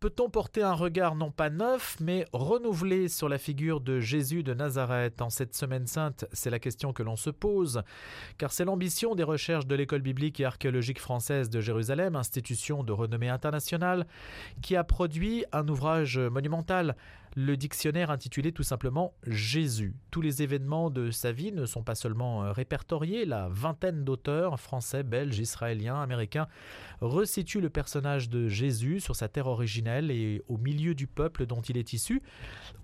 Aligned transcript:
Peut-on 0.00 0.30
porter 0.30 0.62
un 0.62 0.74
regard 0.74 1.16
non 1.16 1.32
pas 1.32 1.50
neuf, 1.50 1.96
mais 1.98 2.24
renouvelé 2.32 3.08
sur 3.08 3.28
la 3.28 3.36
figure 3.36 3.80
de 3.80 3.98
Jésus 3.98 4.44
de 4.44 4.54
Nazareth 4.54 5.20
en 5.20 5.28
cette 5.28 5.56
semaine 5.56 5.88
sainte? 5.88 6.24
C'est 6.32 6.50
la 6.50 6.60
question 6.60 6.92
que 6.92 7.02
l'on 7.02 7.16
se 7.16 7.30
pose, 7.30 7.82
car 8.36 8.52
c'est 8.52 8.64
l'ambition 8.64 9.16
des 9.16 9.24
recherches 9.24 9.66
de 9.66 9.74
l'école 9.74 10.02
biblique 10.02 10.38
et 10.38 10.44
archéologique 10.44 11.00
française 11.00 11.50
de 11.50 11.60
Jérusalem, 11.60 12.14
institution 12.14 12.84
de 12.84 12.92
renommée 12.92 13.28
internationale, 13.28 14.06
qui 14.62 14.76
a 14.76 14.84
produit 14.84 15.44
un 15.50 15.66
ouvrage 15.66 16.16
monumental, 16.16 16.94
le 17.40 17.56
dictionnaire 17.56 18.10
intitulé 18.10 18.50
tout 18.50 18.64
simplement 18.64 19.14
Jésus. 19.24 19.94
Tous 20.10 20.20
les 20.20 20.42
événements 20.42 20.90
de 20.90 21.12
sa 21.12 21.30
vie 21.30 21.52
ne 21.52 21.66
sont 21.66 21.84
pas 21.84 21.94
seulement 21.94 22.52
répertoriés, 22.52 23.26
la 23.26 23.48
vingtaine 23.48 24.02
d'auteurs 24.02 24.58
français, 24.58 25.04
belges, 25.04 25.38
israéliens, 25.38 26.02
américains 26.02 26.48
resituent 27.00 27.60
le 27.60 27.70
personnage 27.70 28.28
de 28.28 28.48
Jésus 28.48 28.98
sur 28.98 29.14
sa 29.14 29.28
terre 29.28 29.46
originelle 29.46 30.10
et 30.10 30.42
au 30.48 30.58
milieu 30.58 30.96
du 30.96 31.06
peuple 31.06 31.46
dont 31.46 31.60
il 31.60 31.76
est 31.76 31.92
issu, 31.92 32.22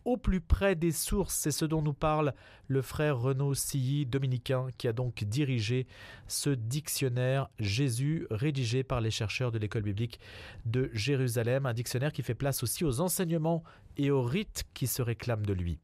au 0.04 0.16
plus 0.16 0.40
près 0.40 0.76
des 0.76 0.92
sources. 0.92 1.34
C'est 1.34 1.50
ce 1.50 1.64
dont 1.64 1.82
nous 1.82 1.92
parle 1.92 2.32
le 2.68 2.80
frère 2.80 3.18
Renaud 3.18 3.54
Silly, 3.54 4.06
dominicain, 4.06 4.68
qui 4.78 4.86
a 4.86 4.92
donc 4.92 5.24
dirigé 5.24 5.88
ce 6.28 6.50
dictionnaire 6.50 7.48
Jésus, 7.58 8.28
rédigé 8.30 8.84
par 8.84 9.00
les 9.00 9.10
chercheurs 9.10 9.50
de 9.50 9.58
l'école 9.58 9.82
biblique 9.82 10.20
de 10.64 10.90
Jérusalem, 10.92 11.66
un 11.66 11.74
dictionnaire 11.74 12.12
qui 12.12 12.22
fait 12.22 12.34
place 12.34 12.62
aussi 12.62 12.84
aux 12.84 13.00
enseignements 13.00 13.64
et 13.96 14.10
aux 14.10 14.22
rites 14.22 14.43
qui 14.74 14.86
se 14.86 15.02
réclament 15.02 15.46
de 15.46 15.52
lui. 15.52 15.78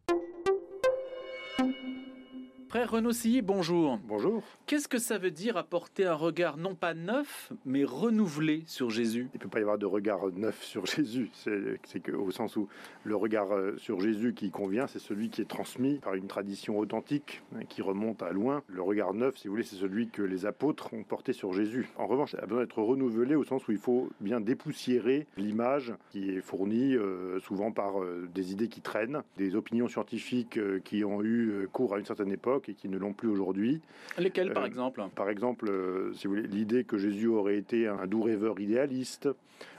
Frère 2.71 2.93
Renaud 2.93 3.11
Silly, 3.11 3.43
bonjour. 3.43 3.99
Bonjour. 4.07 4.45
Qu'est-ce 4.67 4.87
que 4.87 4.99
ça 4.99 5.19
veut 5.19 5.33
dire 5.33 5.57
apporter 5.57 6.07
un 6.07 6.15
regard 6.15 6.57
non 6.57 6.77
pas 6.77 6.95
neuf, 6.95 7.53
mais 7.67 7.83
renouvelé 7.83 8.63
sur 8.69 8.91
Jésus? 8.91 9.29
Il 9.35 9.39
ne 9.39 9.43
peut 9.43 9.49
pas 9.49 9.59
y 9.59 9.63
avoir 9.63 9.77
de 9.77 9.87
regard 9.87 10.29
neuf 10.37 10.63
sur 10.63 10.87
Jésus. 10.87 11.33
C'est 11.35 12.13
au 12.13 12.31
sens 12.31 12.55
où 12.55 12.69
le 13.03 13.17
regard 13.17 13.51
euh, 13.51 13.77
sur 13.77 13.99
Jésus 13.99 14.35
qui 14.35 14.53
convient, 14.53 14.87
c'est 14.87 15.01
celui 15.01 15.31
qui 15.31 15.41
est 15.41 15.49
transmis 15.49 15.97
par 15.97 16.15
une 16.15 16.29
tradition 16.29 16.79
authentique 16.79 17.43
hein, 17.57 17.65
qui 17.69 17.83
remonte 17.83 18.23
à 18.23 18.31
loin. 18.31 18.63
Le 18.69 18.83
regard 18.83 19.15
neuf, 19.15 19.37
si 19.37 19.49
vous 19.49 19.55
voulez, 19.55 19.65
c'est 19.65 19.75
celui 19.75 20.09
que 20.09 20.23
les 20.23 20.47
apôtres 20.47 20.95
ont 20.95 21.03
porté 21.03 21.33
sur 21.33 21.53
Jésus. 21.53 21.89
En 21.97 22.07
revanche, 22.07 22.35
il 22.35 22.39
a 22.39 22.47
besoin 22.47 22.63
d'être 22.63 22.81
renouvelé 22.81 23.35
au 23.35 23.43
sens 23.43 23.67
où 23.67 23.73
il 23.73 23.79
faut 23.79 24.11
bien 24.21 24.41
dépoussiérer 24.41 25.27
l'image 25.37 25.93
qui 26.13 26.31
est 26.31 26.41
fournie 26.41 26.95
euh, 26.95 27.41
souvent 27.41 27.73
par 27.73 28.01
euh, 28.01 28.29
des 28.33 28.53
idées 28.53 28.69
qui 28.69 28.81
traînent, 28.81 29.25
des 29.39 29.57
opinions 29.57 29.89
scientifiques 29.89 30.61
qui 30.85 31.05
ont 31.05 31.21
eu 31.25 31.67
cours 31.73 31.95
à 31.95 31.99
une 31.99 32.05
certaine 32.05 32.31
époque 32.31 32.60
et 32.69 32.75
qui 32.75 32.89
ne 32.89 32.99
l'ont 32.99 33.13
plus 33.13 33.29
aujourd'hui. 33.29 33.81
Lesquels, 34.19 34.53
par 34.53 34.65
euh, 34.65 34.67
exemple? 34.67 35.03
Par 35.15 35.29
exemple, 35.29 35.69
euh, 35.69 36.13
si 36.15 36.27
vous 36.27 36.35
voulez, 36.35 36.49
l'idée 36.49 36.85
que 36.85 36.99
Jésus 36.99 37.29
aurait 37.29 37.57
été 37.57 37.87
un 37.87 38.07
doux 38.07 38.23
rêveur 38.23 38.61
idéaliste 38.61 39.29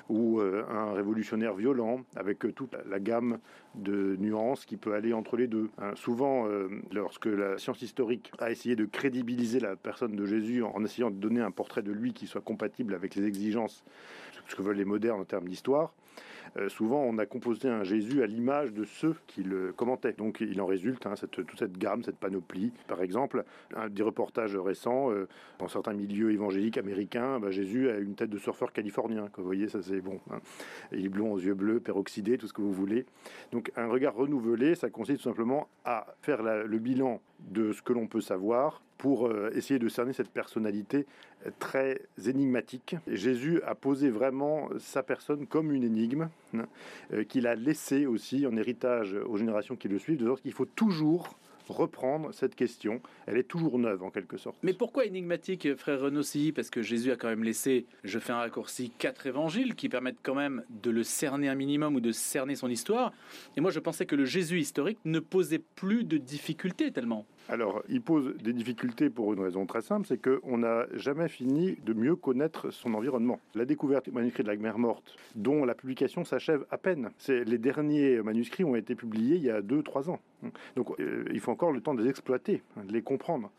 ou 0.09 0.41
euh, 0.41 0.63
un 0.69 0.93
révolutionnaire 0.93 1.53
violent, 1.53 2.01
avec 2.15 2.39
toute 2.53 2.75
la 2.89 2.99
gamme 2.99 3.39
de 3.75 4.17
nuances 4.19 4.65
qui 4.65 4.75
peut 4.75 4.93
aller 4.93 5.13
entre 5.13 5.37
les 5.37 5.47
deux. 5.47 5.69
Hein, 5.77 5.93
souvent, 5.95 6.47
lorsque 6.91 7.27
la 7.27 7.57
science 7.57 7.81
historique 7.81 8.31
a 8.39 8.51
essayé 8.51 8.75
de 8.75 8.85
crédibiliser 8.85 9.61
la 9.61 9.77
personne 9.77 10.15
de 10.15 10.25
Jésus 10.25 10.63
en 10.63 10.83
essayant 10.83 11.11
de 11.11 11.15
donner 11.15 11.39
un 11.39 11.51
portrait 11.51 11.81
de 11.81 11.91
lui 11.91 12.11
qui 12.11 12.27
soit 12.27 12.41
compatible 12.41 12.93
avec 12.93 13.15
les 13.15 13.25
exigences, 13.25 13.85
ce 14.47 14.55
que 14.55 14.61
veulent 14.61 14.77
les 14.77 14.85
modernes 14.85 15.21
en 15.21 15.25
termes 15.25 15.47
d'histoire, 15.47 15.93
souvent 16.67 17.01
on 17.01 17.17
a 17.17 17.25
composé 17.25 17.69
un 17.69 17.83
Jésus 17.83 18.23
à 18.23 18.27
l'image 18.27 18.73
de 18.73 18.83
ceux 18.83 19.15
qui 19.27 19.43
le 19.43 19.71
commentaient. 19.73 20.13
Donc 20.13 20.41
il 20.41 20.59
en 20.61 20.65
résulte 20.65 21.05
hein, 21.05 21.15
cette, 21.15 21.31
toute 21.31 21.57
cette 21.57 21.77
gamme, 21.77 22.03
cette 22.03 22.17
panoplie 22.17 22.73
par 22.87 23.01
exemple, 23.01 23.45
un 23.75 23.89
des 23.89 24.03
reportages 24.03 24.55
récents, 24.55 25.11
euh, 25.11 25.27
dans 25.59 25.67
certains 25.67 25.93
milieux 25.93 26.31
évangéliques 26.31 26.77
américains, 26.77 27.39
bah, 27.39 27.51
Jésus 27.51 27.89
a 27.89 27.97
une 27.97 28.15
tête 28.15 28.29
de 28.29 28.37
surfeur 28.37 28.73
californien. 28.73 29.29
Vous 29.37 29.43
voyez, 29.43 29.69
ça 29.69 29.81
c'est 29.81 30.01
bon. 30.01 30.19
Hein. 30.31 30.39
Il 30.91 31.05
est 31.05 31.09
blond 31.09 31.31
aux 31.31 31.39
yeux 31.39 31.53
bleus, 31.53 31.79
peroxydé, 31.79 32.37
tout 32.37 32.47
ce 32.47 32.53
que 32.53 32.61
vous 32.61 32.73
voulez. 32.73 33.05
Donc 33.51 33.71
un 33.75 33.87
regard 33.87 34.15
renouvelé, 34.15 34.75
ça 34.75 34.89
consiste 34.89 35.19
tout 35.19 35.29
simplement 35.29 35.67
à 35.85 36.07
faire 36.21 36.43
le 36.43 36.79
bilan 36.79 37.21
de 37.39 37.71
ce 37.71 37.81
que 37.81 37.93
l'on 37.93 38.07
peut 38.07 38.21
savoir 38.21 38.81
pour 39.01 39.25
euh, 39.25 39.49
essayer 39.55 39.79
de 39.79 39.89
cerner 39.89 40.13
cette 40.13 40.29
personnalité 40.29 41.07
très 41.57 42.01
énigmatique. 42.27 42.95
Jésus 43.07 43.59
a 43.63 43.73
posé 43.73 44.11
vraiment 44.11 44.69
sa 44.77 45.01
personne 45.01 45.47
comme 45.47 45.71
une 45.71 45.83
énigme 45.83 46.29
hein, 46.53 46.67
euh, 47.11 47.23
qu'il 47.23 47.47
a 47.47 47.55
laissé 47.55 48.05
aussi 48.05 48.45
en 48.45 48.55
héritage 48.55 49.15
aux 49.25 49.37
générations 49.37 49.75
qui 49.75 49.87
le 49.87 49.97
suivent, 49.97 50.19
de 50.19 50.27
sorte 50.27 50.43
qu'il 50.43 50.53
faut 50.53 50.65
toujours 50.65 51.35
reprendre 51.67 52.31
cette 52.31 52.53
question. 52.53 53.01
Elle 53.25 53.37
est 53.37 53.47
toujours 53.47 53.79
neuve 53.79 54.03
en 54.03 54.11
quelque 54.11 54.37
sorte. 54.37 54.57
Mais 54.61 54.73
pourquoi 54.73 55.05
énigmatique, 55.05 55.75
frère 55.75 56.01
Renossi 56.01 56.51
Parce 56.51 56.69
que 56.69 56.81
Jésus 56.81 57.11
a 57.11 57.15
quand 57.15 57.29
même 57.29 57.43
laissé, 57.43 57.85
je 58.03 58.19
fais 58.19 58.33
un 58.33 58.37
raccourci, 58.37 58.91
quatre 58.97 59.25
évangiles 59.25 59.75
qui 59.75 59.89
permettent 59.89 60.21
quand 60.21 60.35
même 60.35 60.63
de 60.69 60.91
le 60.91 61.03
cerner 61.03 61.49
un 61.49 61.55
minimum 61.55 61.95
ou 61.95 61.99
de 61.99 62.11
cerner 62.11 62.55
son 62.55 62.69
histoire. 62.69 63.13
Et 63.57 63.61
moi, 63.61 63.71
je 63.71 63.79
pensais 63.79 64.05
que 64.05 64.15
le 64.15 64.25
Jésus 64.25 64.59
historique 64.59 64.99
ne 65.05 65.19
posait 65.19 65.61
plus 65.75 66.03
de 66.03 66.17
difficultés 66.17 66.91
tellement. 66.91 67.25
Alors, 67.51 67.83
il 67.89 68.01
pose 68.01 68.33
des 68.37 68.53
difficultés 68.53 69.09
pour 69.09 69.33
une 69.33 69.41
raison 69.41 69.65
très 69.65 69.81
simple, 69.81 70.07
c'est 70.07 70.21
qu'on 70.21 70.59
n'a 70.59 70.85
jamais 70.93 71.27
fini 71.27 71.75
de 71.85 71.91
mieux 71.91 72.15
connaître 72.15 72.71
son 72.71 72.93
environnement. 72.93 73.41
La 73.55 73.65
découverte 73.65 74.05
du 74.05 74.11
manuscrit 74.11 74.43
de 74.43 74.47
la 74.47 74.55
mer 74.55 74.77
morte, 74.77 75.17
dont 75.35 75.65
la 75.65 75.75
publication 75.75 76.23
s'achève 76.23 76.65
à 76.71 76.77
peine. 76.77 77.09
Les 77.27 77.57
derniers 77.57 78.21
manuscrits 78.21 78.63
ont 78.63 78.77
été 78.77 78.95
publiés 78.95 79.35
il 79.35 79.43
y 79.43 79.49
a 79.49 79.59
2-3 79.59 80.09
ans. 80.09 80.21
Donc, 80.75 80.99
euh, 80.99 81.25
il 81.31 81.39
faut 81.39 81.51
encore 81.51 81.71
le 81.71 81.81
temps 81.81 81.93
de 81.93 82.01
les 82.01 82.09
exploiter, 82.09 82.61
de 82.77 82.93
les 82.93 83.01
comprendre. 83.01 83.51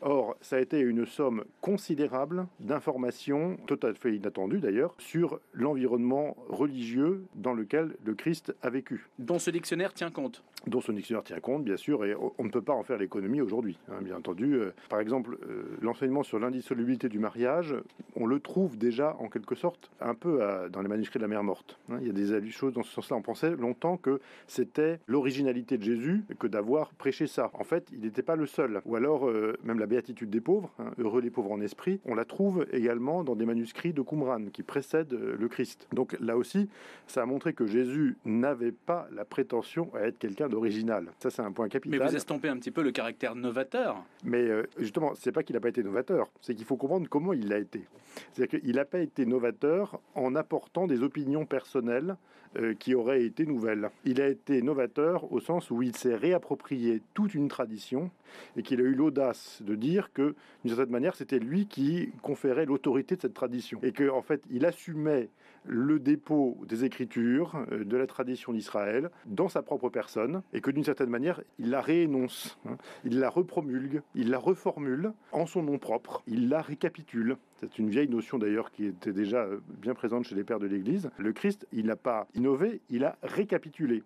Or, 0.00 0.36
ça 0.40 0.56
a 0.56 0.60
été 0.60 0.78
une 0.78 1.06
somme 1.06 1.44
considérable 1.60 2.46
d'informations, 2.60 3.56
tout 3.66 3.80
à 3.82 3.92
fait 3.94 4.14
inattendues 4.14 4.60
d'ailleurs, 4.60 4.94
sur 4.98 5.40
l'environnement 5.52 6.36
religieux 6.48 7.24
dans 7.34 7.52
lequel 7.52 7.96
le 8.04 8.14
Christ 8.14 8.54
a 8.62 8.70
vécu. 8.70 9.08
Dont 9.18 9.38
ce 9.38 9.50
dictionnaire 9.50 9.92
tient 9.92 10.10
compte 10.10 10.44
Dont 10.66 10.80
ce 10.80 10.92
dictionnaire 10.92 11.24
tient 11.24 11.40
compte, 11.40 11.64
bien 11.64 11.76
sûr, 11.76 12.04
et 12.04 12.14
on 12.16 12.44
ne 12.44 12.50
peut 12.50 12.62
pas 12.62 12.74
en 12.74 12.82
faire 12.82 12.98
l'économie 12.98 13.40
aujourd'hui, 13.40 13.78
hein, 13.90 14.00
bien 14.02 14.16
entendu. 14.16 14.54
Euh, 14.54 14.72
par 14.88 15.00
exemple, 15.00 15.38
euh, 15.48 15.76
l'enseignement 15.80 16.22
sur 16.22 16.38
l'indissolubilité 16.38 17.08
du 17.08 17.18
mariage, 17.18 17.74
on 18.14 18.26
le 18.26 18.38
trouve 18.40 18.76
déjà 18.76 19.16
en 19.18 19.28
quelque 19.28 19.54
sorte 19.54 19.90
un 20.00 20.14
peu 20.14 20.40
dans 20.70 20.82
les 20.82 20.88
manuscrits 20.88 21.18
de 21.18 21.24
la 21.24 21.28
mer 21.28 21.42
morte. 21.42 21.78
Hein. 21.90 21.98
Il 22.00 22.06
y 22.06 22.10
a 22.10 22.40
des 22.40 22.50
choses 22.50 22.74
dans 22.74 22.82
ce 22.82 22.92
sens-là. 22.92 23.16
On 23.16 23.22
pensait 23.22 23.56
longtemps 23.56 23.96
que 23.96 24.20
c'était 24.46 25.00
l'originalité 25.06 25.78
de 25.78 25.82
Jésus 25.82 26.22
que 26.38 26.46
d'avoir 26.46 26.92
prêché 26.94 27.26
ça. 27.26 27.50
En 27.54 27.64
fait, 27.64 27.88
il 27.92 28.00
n'était 28.00 28.22
pas 28.22 28.36
le 28.36 28.46
seul. 28.46 28.80
Ou 28.84 28.96
alors, 28.96 29.28
euh, 29.28 29.56
même 29.64 29.78
la 29.78 29.86
béatitude 29.86 30.30
des 30.30 30.40
pauvres, 30.40 30.70
hein, 30.78 30.90
heureux 30.98 31.20
les 31.20 31.30
pauvres 31.30 31.52
en 31.52 31.60
esprit, 31.60 32.00
on 32.04 32.14
la 32.14 32.24
trouve 32.24 32.66
également 32.72 33.24
dans 33.24 33.36
des 33.36 33.46
manuscrits 33.46 33.92
de 33.92 34.02
Qumran 34.02 34.46
qui 34.52 34.62
précèdent 34.62 35.12
le 35.12 35.48
Christ. 35.48 35.88
Donc 35.92 36.16
là 36.20 36.36
aussi, 36.36 36.68
ça 37.06 37.22
a 37.22 37.26
montré 37.26 37.52
que 37.52 37.66
Jésus 37.66 38.16
n'avait 38.24 38.72
pas 38.72 39.08
la 39.12 39.24
prétention 39.24 39.90
à 39.94 40.00
être 40.00 40.18
quelqu'un 40.18 40.48
d'original. 40.48 41.06
Ça, 41.20 41.30
c'est 41.30 41.42
un 41.42 41.52
point 41.52 41.68
capital. 41.68 41.98
Mais 41.98 42.06
vous 42.06 42.16
estompez 42.16 42.48
un 42.48 42.56
petit 42.56 42.70
peu 42.70 42.82
le 42.82 42.90
caractère 42.90 43.34
novateur. 43.34 44.04
Mais 44.24 44.42
euh, 44.42 44.64
justement, 44.78 45.14
c'est 45.14 45.32
pas 45.32 45.42
qu'il 45.42 45.54
n'a 45.54 45.60
pas 45.60 45.68
été 45.68 45.82
novateur, 45.82 46.28
c'est 46.40 46.54
qu'il 46.54 46.64
faut 46.64 46.76
comprendre 46.76 47.08
comment 47.08 47.32
il 47.32 47.48
l'a 47.48 47.58
été. 47.58 47.84
C'est-à-dire 48.32 48.60
qu'il 48.60 48.74
n'a 48.74 48.84
pas 48.84 49.00
été 49.00 49.26
novateur 49.26 50.00
en 50.14 50.34
apportant 50.34 50.86
des 50.86 51.02
opinions 51.02 51.46
personnelles 51.46 52.16
euh, 52.47 52.47
qui 52.78 52.94
auraient 52.94 53.24
été 53.24 53.46
nouvelles. 53.46 53.90
Il 54.04 54.20
a 54.20 54.28
été 54.28 54.62
novateur 54.62 55.30
au 55.32 55.40
sens 55.40 55.70
où 55.70 55.82
il 55.82 55.94
s'est 55.96 56.14
réapproprié 56.14 57.02
toute 57.14 57.34
une 57.34 57.48
tradition 57.48 58.10
et 58.56 58.62
qu'il 58.62 58.80
a 58.80 58.84
eu 58.84 58.94
l'audace 58.94 59.62
de 59.62 59.74
dire 59.74 60.12
que, 60.12 60.34
d'une 60.64 60.74
certaine 60.74 60.92
manière, 60.92 61.14
c'était 61.14 61.38
lui 61.38 61.66
qui 61.66 62.10
conférait 62.22 62.66
l'autorité 62.66 63.16
de 63.16 63.22
cette 63.22 63.34
tradition 63.34 63.78
et 63.82 63.92
qu'en 63.92 64.16
en 64.16 64.22
fait, 64.22 64.42
il 64.50 64.64
assumait 64.64 65.28
le 65.64 65.98
dépôt 65.98 66.58
des 66.66 66.84
écritures 66.84 67.56
euh, 67.72 67.84
de 67.84 67.96
la 67.96 68.06
tradition 68.06 68.52
d'Israël 68.52 69.10
dans 69.26 69.48
sa 69.48 69.62
propre 69.62 69.88
personne 69.88 70.42
et 70.52 70.60
que 70.60 70.70
d'une 70.70 70.84
certaine 70.84 71.10
manière, 71.10 71.40
il 71.58 71.70
la 71.70 71.80
réénonce, 71.80 72.58
hein. 72.66 72.76
il 73.04 73.18
la 73.18 73.30
repromulgue, 73.30 74.02
il 74.14 74.30
la 74.30 74.38
reformule 74.38 75.12
en 75.32 75.46
son 75.46 75.62
nom 75.62 75.78
propre, 75.78 76.22
il 76.26 76.48
la 76.48 76.60
récapitule. 76.60 77.36
C'est 77.56 77.78
une 77.78 77.90
vieille 77.90 78.08
notion 78.08 78.38
d'ailleurs 78.38 78.70
qui 78.70 78.86
était 78.86 79.12
déjà 79.12 79.44
euh, 79.44 79.60
bien 79.68 79.94
présente 79.94 80.24
chez 80.24 80.34
les 80.34 80.44
pères 80.44 80.60
de 80.60 80.66
l'Église. 80.66 81.10
Le 81.18 81.32
Christ, 81.32 81.66
il 81.72 81.86
n'a 81.86 81.96
pas 81.96 82.28
innové, 82.34 82.80
il 82.90 83.04
a 83.04 83.16
récapitulé. 83.22 84.02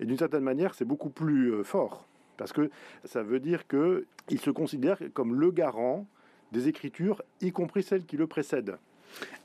Et 0.00 0.06
d'une 0.06 0.18
certaine 0.18 0.44
manière, 0.44 0.74
c'est 0.74 0.84
beaucoup 0.84 1.10
plus 1.10 1.52
euh, 1.52 1.64
fort, 1.64 2.06
parce 2.36 2.52
que 2.52 2.70
ça 3.04 3.22
veut 3.22 3.40
dire 3.40 3.66
qu'il 3.66 4.38
se 4.40 4.50
considère 4.50 4.98
comme 5.12 5.34
le 5.34 5.50
garant 5.50 6.06
des 6.52 6.68
Écritures, 6.68 7.22
y 7.40 7.52
compris 7.52 7.82
celles 7.82 8.04
qui 8.04 8.16
le 8.16 8.26
précèdent. 8.26 8.78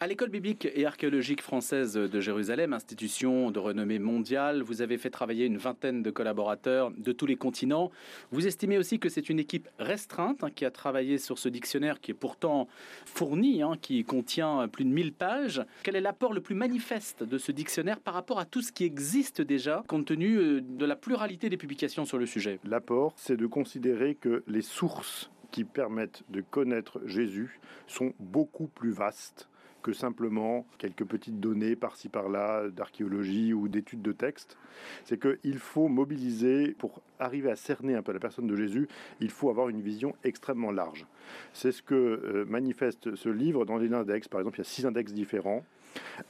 À 0.01 0.07
l'école 0.07 0.30
biblique 0.30 0.68
et 0.74 0.86
archéologique 0.86 1.42
française 1.42 1.94
de 1.94 2.21
Jérusalem, 2.21 2.71
institution 2.71 3.51
de 3.51 3.60
renommée 3.60 4.00
mondiale, 4.00 4.62
vous 4.62 4.81
avez 4.81 4.98
fait 4.98 5.10
travailler 5.10 5.45
une 5.45 5.57
vingtaine 5.57 6.01
de 6.01 6.10
collaborateurs 6.10 6.92
de 6.92 7.12
tous 7.12 7.25
les 7.25 7.36
continents. 7.36 7.92
Vous 8.31 8.48
estimez 8.48 8.77
aussi 8.77 9.00
que 9.00 9.10
c'est 9.10 9.30
une 9.30 9.39
équipe 9.39 9.68
restreinte 9.77 10.44
hein, 10.44 10.51
qui 10.56 10.63
a 10.63 10.71
travaillé 10.71 11.18
sur 11.18 11.38
ce 11.38 11.50
dictionnaire 11.50 12.00
qui 12.00 12.12
est 12.12 12.13
pourtant 12.13 12.69
fourni, 13.06 13.62
hein, 13.62 13.74
qui 13.81 14.06
contient 14.06 14.69
plus 14.69 14.86
de 14.86 14.89
1000 14.89 15.12
pages. 15.12 15.62
Quel 15.83 15.98
est 15.98 16.01
l'apport 16.01 16.33
le 16.33 16.39
plus 16.39 16.56
manifeste 16.56 17.24
de 17.24 17.38
ce 17.38 17.51
dictionnaire 17.51 18.00
par 18.00 18.13
rapport 18.13 18.39
à 18.39 18.45
tout 18.45 18.62
ce 18.62 18.71
qui 18.71 18.86
existe 18.86 19.42
déjà, 19.42 19.83
compte 19.88 20.06
tenu 20.06 20.38
euh, 20.38 20.62
de 20.62 20.86
la 20.86 20.95
pluralité 20.95 21.50
des 21.50 21.57
publications 21.57 22.06
sur 22.06 22.18
le 22.18 22.25
sujet? 22.25 22.60
L'apport, 22.63 23.13
c'est 23.18 23.36
de 23.36 23.48
considérer 23.48 24.16
que 24.16 24.44
les 24.48 24.62
sources 24.62 25.30
qui 25.51 25.66
permettent 25.66 26.24
de 26.30 26.42
connaître 26.42 27.01
Jésus 27.06 27.60
sont 27.88 28.13
beaucoup 28.19 28.68
plus 28.68 28.92
vastes 28.92 29.48
que 29.81 29.93
simplement 29.93 30.65
quelques 30.77 31.05
petites 31.05 31.39
données 31.39 31.75
par-ci 31.75 32.09
par-là 32.09 32.69
d'archéologie 32.69 33.53
ou 33.53 33.67
d'études 33.67 34.01
de 34.01 34.11
texte. 34.11 34.57
C'est 35.05 35.19
qu'il 35.19 35.57
faut 35.57 35.87
mobiliser 35.87 36.75
pour 36.77 37.01
arriver 37.19 37.51
à 37.51 37.56
cerner 37.56 37.95
un 37.95 38.01
peu 38.01 38.12
la 38.12 38.19
personne 38.19 38.48
de 38.48 38.56
Jésus, 38.56 38.88
il 39.19 39.30
faut 39.30 39.50
avoir 39.50 39.69
une 39.69 39.81
vision 39.81 40.16
extrêmement 40.24 40.71
large. 40.71 41.06
C'est 41.54 41.71
ce 41.71 41.83
que 41.83 41.95
euh, 41.95 42.45
manifeste 42.45 43.16
ce 43.16 43.30
livre 43.30 43.66
dans 43.66 43.77
les 43.77 43.94
index. 43.94 44.27
Par 44.27 44.39
exemple, 44.39 44.57
il 44.57 44.62
y 44.62 44.68
a 44.68 44.69
six 44.69 44.86
index 44.86 45.13
différents 45.13 45.63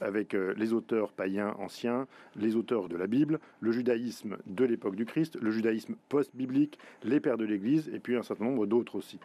avec 0.00 0.34
euh, 0.34 0.54
les 0.56 0.72
auteurs 0.72 1.12
païens 1.12 1.54
anciens, 1.58 2.06
les 2.36 2.56
auteurs 2.56 2.88
de 2.88 2.96
la 2.96 3.06
Bible, 3.06 3.38
le 3.60 3.72
judaïsme 3.72 4.36
de 4.46 4.64
l'époque 4.64 4.96
du 4.96 5.04
Christ, 5.04 5.36
le 5.40 5.50
judaïsme 5.50 5.96
post-biblique, 6.08 6.78
les 7.04 7.20
pères 7.20 7.36
de 7.36 7.44
l'Église, 7.44 7.90
et 7.92 7.98
puis 7.98 8.16
un 8.16 8.22
certain 8.22 8.44
nombre 8.44 8.66
d'autres 8.66 8.96
aussi. 8.96 9.18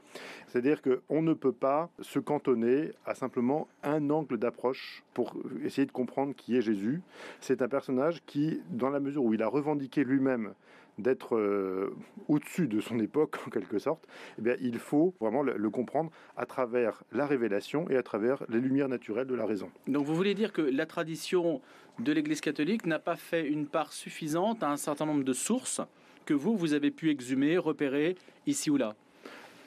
C'est-à-dire 0.47 0.81
qu'on 0.81 1.21
ne 1.21 1.33
peut 1.33 1.51
pas 1.51 1.89
se 2.01 2.19
cantonner 2.19 2.91
à 3.05 3.15
simplement 3.15 3.67
un 3.83 4.09
angle 4.09 4.37
d'approche 4.37 5.03
pour 5.13 5.35
essayer 5.63 5.85
de 5.85 5.91
comprendre 5.91 6.35
qui 6.35 6.57
est 6.57 6.61
Jésus. 6.61 7.01
C'est 7.39 7.61
un 7.61 7.67
personnage 7.67 8.21
qui, 8.25 8.61
dans 8.69 8.89
la 8.89 8.99
mesure 8.99 9.23
où 9.23 9.33
il 9.33 9.41
a 9.41 9.47
revendiqué 9.47 10.03
lui-même 10.03 10.53
d'être 10.97 11.35
euh, 11.35 11.95
au-dessus 12.27 12.67
de 12.67 12.79
son 12.79 12.99
époque, 12.99 13.37
en 13.47 13.49
quelque 13.49 13.79
sorte, 13.79 14.07
eh 14.39 14.41
bien, 14.41 14.55
il 14.61 14.79
faut 14.79 15.13
vraiment 15.19 15.43
le, 15.43 15.69
comprendre 15.69 16.11
à 16.37 16.45
travers 16.45 17.03
la 17.11 17.25
révélation 17.25 17.89
et 17.89 17.97
à 17.97 18.03
travers 18.03 18.43
les 18.49 18.59
lumières 18.59 18.87
naturelles 18.87 19.27
de 19.27 19.35
la 19.35 19.45
raison. 19.45 19.69
Donc 19.87 20.05
vous 20.05 20.15
voulez 20.15 20.33
dire 20.33 20.53
que 20.53 20.61
la 20.61 20.85
tradition 20.85 21.61
de 21.99 22.11
l'Église 22.11 22.41
catholique 22.41 22.85
n'a 22.85 22.99
pas 22.99 23.15
fait 23.15 23.47
une 23.47 23.67
part 23.67 23.91
suffisante 23.91 24.63
à 24.63 24.69
un 24.69 24.77
certain 24.77 25.05
nombre 25.05 25.23
de 25.23 25.33
sources 25.33 25.81
que 26.25 26.33
vous, 26.33 26.55
vous 26.55 26.73
avez 26.73 26.91
pu 26.91 27.09
exhumer, 27.09 27.57
repérer 27.57 28.15
ici 28.47 28.69
ou 28.69 28.77
là? 28.77 28.95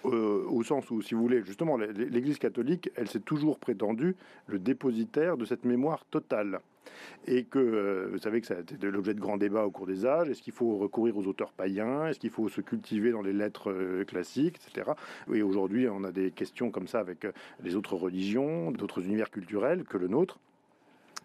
Euh, 0.05 0.45
au 0.49 0.63
sens 0.63 0.91
où, 0.91 1.03
si 1.03 1.15
vous 1.15 1.23
voulez, 1.23 1.43
justement, 1.45 1.77
l'Église 1.77 2.39
catholique, 2.39 2.91
elle 2.95 3.09
s'est 3.09 3.21
toujours 3.21 3.59
prétendue 3.59 4.17
le 4.47 4.59
dépositaire 4.59 5.37
de 5.37 5.45
cette 5.45 5.65
mémoire 5.65 6.05
totale 6.07 6.61
et 7.27 7.45
que 7.45 7.59
euh, 7.59 8.09
vous 8.13 8.19
savez 8.19 8.41
que 8.41 8.47
ça 8.47 8.55
a 8.55 8.61
été 8.61 8.77
l'objet 8.91 9.15
de 9.15 9.21
grands 9.21 9.37
débats 9.37 9.65
au 9.65 9.71
cours 9.71 9.87
des 9.87 10.07
âges. 10.07 10.29
Est-ce 10.29 10.43
qu'il 10.43 10.53
faut 10.53 10.77
recourir 10.77 11.17
aux 11.17 11.27
auteurs 11.27 11.53
païens? 11.53 12.07
Est-ce 12.07 12.19
qu'il 12.19 12.31
faut 12.31 12.49
se 12.49 12.61
cultiver 12.61 13.11
dans 13.11 13.23
les 13.23 13.33
lettres 13.33 13.71
euh, 13.71 14.05
classiques, 14.05 14.57
etc. 14.57 14.93
Et 15.33 15.43
aujourd'hui, 15.43 15.89
on 15.89 16.05
a 16.05 16.13
des 16.13 16.31
questions 16.31 16.71
comme 16.71 16.89
ça 16.89 17.01
avec 17.01 17.25
euh, 17.25 17.33
les 17.63 17.77
autres 17.77 17.97
religions, 17.97 18.71
d'autres 18.71 19.05
univers 19.05 19.31
culturels 19.31 19.85
que 19.85 19.99
le 19.99 20.09
nôtre. 20.09 20.39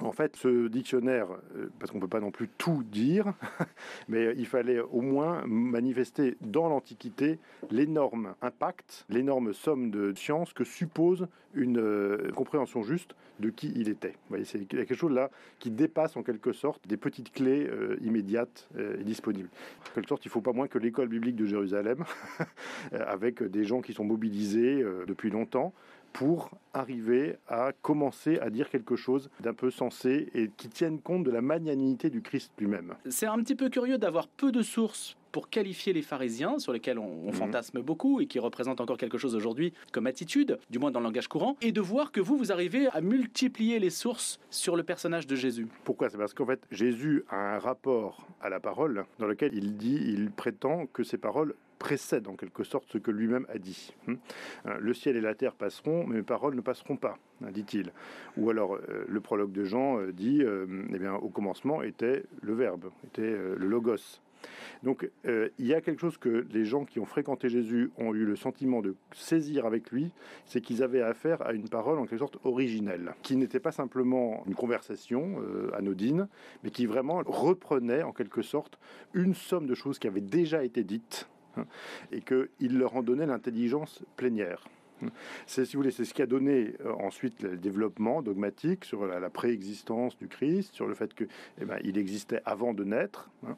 En 0.02 0.12
fait, 0.12 0.36
ce 0.36 0.68
dictionnaire, 0.68 1.28
euh, 1.56 1.70
parce 1.80 1.92
qu'on 1.92 1.98
ne 1.98 2.02
peut 2.02 2.10
pas 2.10 2.20
non 2.20 2.32
plus 2.32 2.50
tout 2.58 2.84
dire, 2.84 3.34
mais 4.08 4.34
il 4.36 4.48
fallait 4.48 4.80
au 4.80 5.02
moins 5.02 5.44
manifester 5.46 6.36
dans 6.42 6.68
l'Antiquité 6.68 7.40
l'énorme 7.70 8.34
impact, 8.42 9.06
l'énorme 9.10 9.54
somme 9.54 9.92
de 9.92 10.14
science 10.16 10.54
que 10.54 10.64
suppose 10.64 11.28
une 11.54 11.78
euh, 11.78 12.32
compréhension 12.32 12.82
juste 12.82 13.16
de 13.40 13.50
qui 13.50 13.72
il 13.76 13.88
était. 13.88 14.10
Vous 14.10 14.30
voyez, 14.30 14.46
c'est 14.46 14.66
quelque 14.66 14.96
chose 14.96 15.12
là 15.12 15.30
qui 15.60 15.70
dépasse 15.70 16.18
en 16.18 16.24
quelque 16.24 16.54
sorte 16.54 16.88
des 16.88 16.98
petites 16.98 17.32
clés 17.32 17.68
euh, 17.70 17.98
immédiates 18.02 18.68
et 19.00 19.04
disponibles. 19.04 19.50
En 19.92 19.94
quelque 19.94 20.10
sorte, 20.10 20.26
il 20.26 20.30
ne 20.30 20.34
faut 20.34 20.42
pas 20.42 20.54
moins 20.54 20.68
que 20.68 20.80
l'école 20.80 21.08
biblique 21.08 21.36
de 21.36 21.46
Jérusalem, 21.46 22.04
avec 22.92 23.44
des 23.44 23.64
gens 23.64 23.82
qui 23.82 23.94
sont 23.94 24.04
mobilisés 24.04 24.84
depuis 25.08 25.30
longtemps 25.30 25.74
pour 26.14 26.52
arriver 26.74 27.38
à 27.48 27.72
commencer 27.82 28.40
à 28.40 28.50
dire 28.50 28.70
quelque 28.70 28.96
chose 28.96 29.30
d'un 29.42 29.54
peu 29.54 29.72
sensé 29.72 30.30
et 30.34 30.50
qui 30.56 30.70
tienne 30.70 31.00
compte 31.00 31.24
de 31.24 31.32
la 31.32 31.42
magnanimité 31.42 32.10
du 32.10 32.22
Christ 32.22 32.52
lui-même. 32.60 32.96
C'est 33.10 33.26
un 33.26 33.38
petit 33.40 33.56
peu 33.56 33.70
curieux 33.70 33.98
d'avoir 33.98 34.28
peu 34.28 34.52
de 34.52 34.62
sources 34.62 35.18
pour 35.34 35.50
qualifier 35.50 35.94
les 35.94 36.04
pharisiens, 36.04 36.60
sur 36.60 36.72
lesquels 36.72 37.00
on, 37.00 37.26
mhm. 37.26 37.34
fantasme 37.34 37.82
beaucoup 37.82 38.22
et 38.22 38.28
qui 38.28 38.40
représentent 38.40 38.80
encore 38.80 38.98
quelque 38.98 39.18
chose 39.18 39.36
aujourd'hui 39.36 39.74
comme 39.92 40.06
attitude, 40.08 40.60
du 40.70 40.80
moins 40.80 40.92
dans 40.92 41.00
le 41.00 41.06
langage 41.06 41.28
courant, 41.28 41.58
et 41.62 41.72
de 41.72 41.82
voir 41.82 42.12
que 42.12 42.22
vous, 42.22 42.38
vous 42.38 42.52
arrivez 42.52 42.88
à 42.90 43.02
multiplier 43.02 43.80
les 43.80 43.90
sources 43.90 44.40
sur 44.52 44.76
le 44.76 44.84
personnage 44.84 45.26
de 45.26 45.36
Jésus. 45.36 45.68
Pourquoi? 45.84 46.10
C'est 46.10 46.20
parce 46.20 46.36
qu'en 46.36 46.46
fait, 46.46 46.62
Jésus 46.72 47.26
a 47.30 47.56
un 47.56 47.60
rapport 47.60 48.28
à 48.42 48.50
la 48.50 48.60
parole 48.60 49.06
dans 49.18 49.26
lequel 49.26 49.56
il 49.56 49.76
dit, 49.76 50.00
il 50.06 50.30
prétend 50.30 50.86
que 50.86 51.04
ces 51.04 51.18
paroles 51.18 51.56
précède 51.84 52.30
en 52.30 52.36
quelque 52.36 52.64
sorte 52.64 52.86
ce 52.94 52.98
que 52.98 53.12
lui-même 53.12 53.46
a 53.54 53.58
dit. 53.58 53.94
Hmm. 54.08 54.16
Euh, 54.68 54.78
le 54.80 54.94
ciel 54.94 55.18
et 55.18 55.22
la 55.22 55.36
terre 55.36 55.54
passeront, 55.54 56.08
mais 56.08 56.16
mes 56.16 56.24
paroles 56.24 56.56
ne 56.56 56.62
passeront 56.62 56.96
pas, 56.96 57.18
hein, 57.44 57.52
dit-il. 57.52 57.92
Ou 58.38 58.50
alors 58.50 58.76
euh, 58.76 59.04
le 59.06 59.20
prologue 59.20 59.52
de 59.52 59.66
Jean 59.66 60.00
euh, 60.00 60.14
dit, 60.14 60.42
eh 60.44 60.98
bien, 60.98 61.16
au 61.16 61.28
commencement 61.28 61.84
était 61.84 62.24
le 62.42 62.54
Verbe, 62.54 62.90
était 63.06 63.32
le 63.32 63.68
Logos. 63.68 64.22
Donc 64.84 65.10
il 65.26 65.66
y 65.66 65.74
a 65.74 65.80
quelque 65.80 66.02
chose 66.02 66.18
que 66.18 66.46
les 66.52 66.66
gens 66.66 66.84
qui 66.84 67.00
ont 67.00 67.06
fréquenté 67.06 67.48
Jésus 67.48 67.92
ont 67.98 68.14
eu 68.14 68.26
le 68.26 68.36
sentiment 68.36 68.82
de 68.82 68.94
saisir 69.14 69.66
avec 69.66 69.90
lui, 69.92 70.12
c'est 70.46 70.60
qu'ils 70.60 70.84
avaient 70.84 71.02
affaire 71.02 71.42
à 71.46 71.54
une 71.54 71.70
parole 71.70 71.98
en 71.98 72.06
quelque 72.06 72.20
sorte 72.20 72.38
originelle, 72.44 73.14
qui 73.22 73.38
n'était 73.38 73.62
pas 73.62 73.72
simplement 73.72 74.44
une 74.46 74.56
conversation 74.56 75.38
anodine, 75.74 76.28
mais 76.64 76.72
qui 76.72 76.86
vraiment 76.86 77.22
reprenait 77.26 78.04
en 78.04 78.12
quelque 78.12 78.42
sorte 78.42 78.78
une 79.14 79.34
somme 79.34 79.66
de 79.66 79.76
choses 79.76 79.98
qui 79.98 80.08
avaient 80.08 80.20
déjà 80.20 80.66
été 80.66 80.84
dites 80.84 81.30
et 82.12 82.22
qu'il 82.22 82.78
leur 82.78 82.96
en 82.96 83.04
donnait 83.04 83.26
l'intelligence 83.26 84.04
plénière. 84.16 84.64
C'est, 85.46 85.66
si 85.66 85.76
vous 85.76 85.82
voulez, 85.82 85.92
c'est 85.92 86.06
ce 86.06 86.14
qui 86.14 86.22
a 86.22 86.26
donné 86.26 86.76
euh, 86.86 86.94
ensuite 86.94 87.42
le 87.42 87.58
développement 87.58 88.22
dogmatique 88.22 88.86
sur 88.86 89.06
la, 89.06 89.30
préexistence 89.30 90.18
du 90.18 90.28
Christ, 90.28 90.74
sur 90.74 90.88
le 90.88 90.94
fait 90.94 91.14
que, 91.14 91.26
eh 91.60 91.66
ben, 91.66 91.78
il 91.84 91.98
existait 91.98 92.42
avant 92.46 92.74
de 92.74 92.84
naître, 92.84 93.30
hein. 93.46 93.56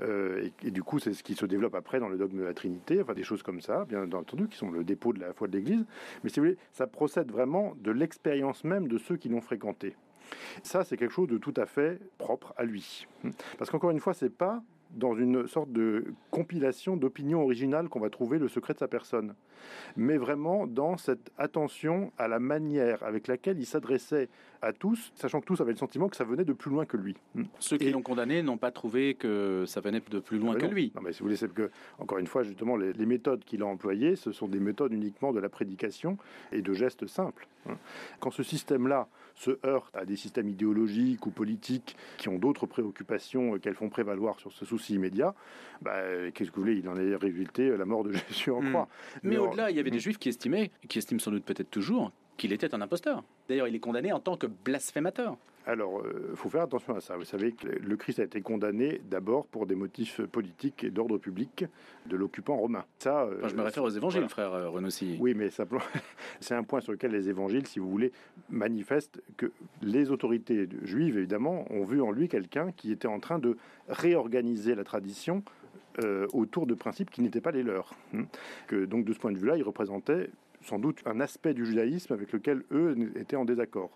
euh, 0.00 0.48
et, 0.64 0.70
du 0.70 0.82
coup, 0.82 0.98
c'est 0.98 1.14
ce 1.14 1.22
qui 1.22 1.34
se 1.34 1.46
développe 1.46 1.74
après 1.74 2.00
dans 2.00 2.08
le 2.08 2.16
dogme 2.16 2.38
de 2.38 2.44
la 2.44 2.54
Trinité, 2.54 3.00
enfin 3.00 3.14
des 3.14 3.22
choses 3.22 3.42
comme 3.42 3.60
ça, 3.60 3.84
bien 3.84 4.10
entendu, 4.12 4.48
qui 4.48 4.56
sont 4.56 4.70
le 4.70 4.84
dépôt 4.84 5.12
de 5.12 5.20
la 5.20 5.32
foi 5.32 5.48
de 5.48 5.56
l'Église. 5.56 5.84
Mais 6.24 6.30
si 6.30 6.40
vous 6.40 6.46
voulez, 6.46 6.58
ça 6.72 6.86
procède 6.86 7.30
vraiment 7.30 7.74
de 7.80 7.90
l'expérience 7.90 8.64
même 8.64 8.88
de 8.88 8.98
ceux 8.98 9.16
qui 9.16 9.28
l'ont 9.28 9.40
fréquenté. 9.40 9.94
Ça, 10.62 10.82
c'est 10.84 10.96
quelque 10.96 11.12
chose 11.12 11.28
de 11.28 11.38
tout 11.38 11.54
à 11.56 11.66
fait 11.66 12.00
propre 12.18 12.54
à 12.56 12.64
lui. 12.64 13.06
Parce 13.58 13.70
qu'encore 13.70 13.90
une 13.90 14.00
fois, 14.00 14.14
c'est 14.14 14.30
pas 14.30 14.62
dans 14.92 15.14
une 15.14 15.46
sorte 15.46 15.72
de 15.72 16.14
compilation 16.30 16.96
d'opinions 16.96 17.42
originales 17.42 17.88
qu'on 17.88 18.00
va 18.00 18.10
trouver 18.10 18.38
le 18.38 18.48
secret 18.48 18.74
de 18.74 18.78
sa 18.78 18.88
personne, 18.88 19.34
mais 19.96 20.16
vraiment 20.16 20.66
dans 20.66 20.96
cette 20.96 21.30
attention 21.38 22.12
à 22.18 22.28
la 22.28 22.38
manière 22.38 23.02
avec 23.02 23.26
laquelle 23.26 23.58
il 23.58 23.66
s'adressait 23.66 24.28
à 24.62 24.72
tous, 24.72 25.12
sachant 25.16 25.40
que 25.40 25.46
tous 25.46 25.60
avaient 25.60 25.72
le 25.72 25.78
sentiment 25.78 26.08
que 26.08 26.16
ça 26.16 26.24
venait 26.24 26.44
de 26.44 26.52
plus 26.52 26.70
loin 26.70 26.86
que 26.86 26.96
lui. 26.96 27.16
Ceux 27.58 27.76
qui 27.76 27.90
l'ont 27.90 28.02
condamné 28.02 28.42
n'ont 28.42 28.56
pas 28.56 28.70
trouvé 28.70 29.14
que 29.14 29.64
ça 29.66 29.80
venait 29.80 30.00
de 30.08 30.18
plus 30.20 30.38
loin 30.38 30.54
ah 30.56 30.60
que 30.60 30.66
lui. 30.66 30.92
Non, 30.94 31.02
mais 31.02 31.12
si 31.12 31.18
vous 31.18 31.26
voulez, 31.26 31.36
c'est 31.36 31.52
que, 31.52 31.70
encore 31.98 32.18
une 32.18 32.28
fois, 32.28 32.44
justement, 32.44 32.76
les, 32.76 33.06
méthodes 33.06 33.44
qu'il 33.44 33.62
a 33.62 33.66
employées, 33.66 34.14
ce 34.14 34.30
sont 34.30 34.46
des 34.46 34.60
méthodes 34.60 34.92
uniquement 34.92 35.32
de 35.32 35.40
la 35.40 35.48
prédication 35.48 36.16
et 36.52 36.62
de 36.62 36.72
gestes 36.72 37.06
simples. 37.06 37.48
Hein. 37.68 37.76
Quand 38.20 38.30
ce 38.30 38.42
système-là 38.42 39.08
se 39.34 39.58
heurte 39.66 39.96
à 39.96 40.04
des 40.04 40.16
systèmes 40.16 40.48
idéologiques 40.48 41.26
ou 41.26 41.30
politiques 41.30 41.96
qui 42.18 42.28
ont 42.28 42.38
d'autres 42.38 42.66
préoccupations 42.66 43.58
qu'elles 43.58 43.74
font 43.74 43.88
prévaloir 43.88 44.38
sur 44.38 44.52
ce 44.52 44.64
souci 44.64 44.94
immédiat, 44.94 45.34
bah, 45.80 46.30
qu'est-ce 46.32 46.50
que 46.50 46.56
vous 46.56 46.62
voulez 46.62 46.76
Il 46.76 46.88
en 46.88 46.96
est 46.96 47.16
résulté 47.16 47.76
la 47.76 47.84
mort 47.84 48.04
de 48.04 48.12
Jésus 48.28 48.50
en 48.50 48.62
hmm. 48.62 48.68
croix. 48.68 48.88
Mais, 49.24 49.38
au-delà, 49.38 49.70
il 49.70 49.76
y 49.76 49.80
avait 49.80 49.90
des 49.90 49.96
hmm. 49.96 50.00
juifs 50.00 50.18
qui 50.18 50.28
estimaient, 50.28 50.70
qui 50.88 50.98
estiment 50.98 51.20
sans 51.20 51.32
doute 51.32 51.44
peut-être 51.44 51.70
toujours, 51.70 52.12
qu'il 52.36 52.52
était 52.52 52.74
un 52.74 52.80
imposteur. 52.80 53.22
D'ailleurs, 53.48 53.68
il 53.68 53.74
est 53.74 53.80
condamné 53.80 54.12
en 54.12 54.20
tant 54.20 54.36
que 54.36 54.46
blasphémateur. 54.46 55.36
Alors, 55.66 56.02
il 56.04 56.16
euh, 56.16 56.34
faut 56.34 56.48
faire 56.48 56.62
attention 56.62 56.96
à 56.96 57.00
ça. 57.00 57.16
Vous 57.16 57.24
savez 57.24 57.52
que 57.52 57.68
le 57.68 57.96
Christ 57.96 58.18
a 58.18 58.24
été 58.24 58.40
condamné 58.40 59.00
d'abord 59.08 59.46
pour 59.46 59.66
des 59.66 59.76
motifs 59.76 60.20
politiques 60.22 60.82
et 60.82 60.90
d'ordre 60.90 61.18
public 61.18 61.64
de 62.06 62.16
l'occupant 62.16 62.56
romain. 62.56 62.84
Ça, 62.98 63.22
euh, 63.22 63.48
je 63.48 63.54
me 63.54 63.62
réfère 63.62 63.84
aux 63.84 63.90
évangiles, 63.90 64.28
frère 64.28 64.52
euh, 64.52 64.68
Renaussi. 64.68 65.16
Oui, 65.20 65.34
mais 65.34 65.50
c'est 66.40 66.54
un 66.54 66.64
point 66.64 66.80
sur 66.80 66.92
lequel 66.92 67.12
les 67.12 67.28
évangiles, 67.28 67.66
si 67.66 67.78
vous 67.78 67.88
voulez, 67.88 68.12
manifestent 68.50 69.22
que 69.36 69.52
les 69.82 70.10
autorités 70.10 70.68
juives, 70.82 71.16
évidemment, 71.16 71.64
ont 71.70 71.84
vu 71.84 72.02
en 72.02 72.10
lui 72.10 72.28
quelqu'un 72.28 72.72
qui 72.72 72.90
était 72.90 73.08
en 73.08 73.20
train 73.20 73.38
de 73.38 73.56
réorganiser 73.88 74.74
la 74.74 74.84
tradition 74.84 75.42
autour 76.32 76.66
de 76.66 76.72
principes 76.72 77.10
qui 77.10 77.20
n'étaient 77.20 77.42
pas 77.42 77.50
les 77.50 77.62
leurs. 77.62 77.92
Hein. 78.14 78.24
Que, 78.66 78.86
donc, 78.86 79.04
de 79.04 79.12
ce 79.12 79.18
point 79.18 79.30
de 79.30 79.36
vue-là, 79.36 79.58
il 79.58 79.62
représentait 79.62 80.30
sans 80.62 80.78
doute 80.78 81.00
un 81.06 81.20
aspect 81.20 81.54
du 81.54 81.66
judaïsme 81.66 82.12
avec 82.12 82.32
lequel 82.32 82.62
eux 82.70 82.96
étaient 83.16 83.36
en 83.36 83.44
désaccord. 83.44 83.90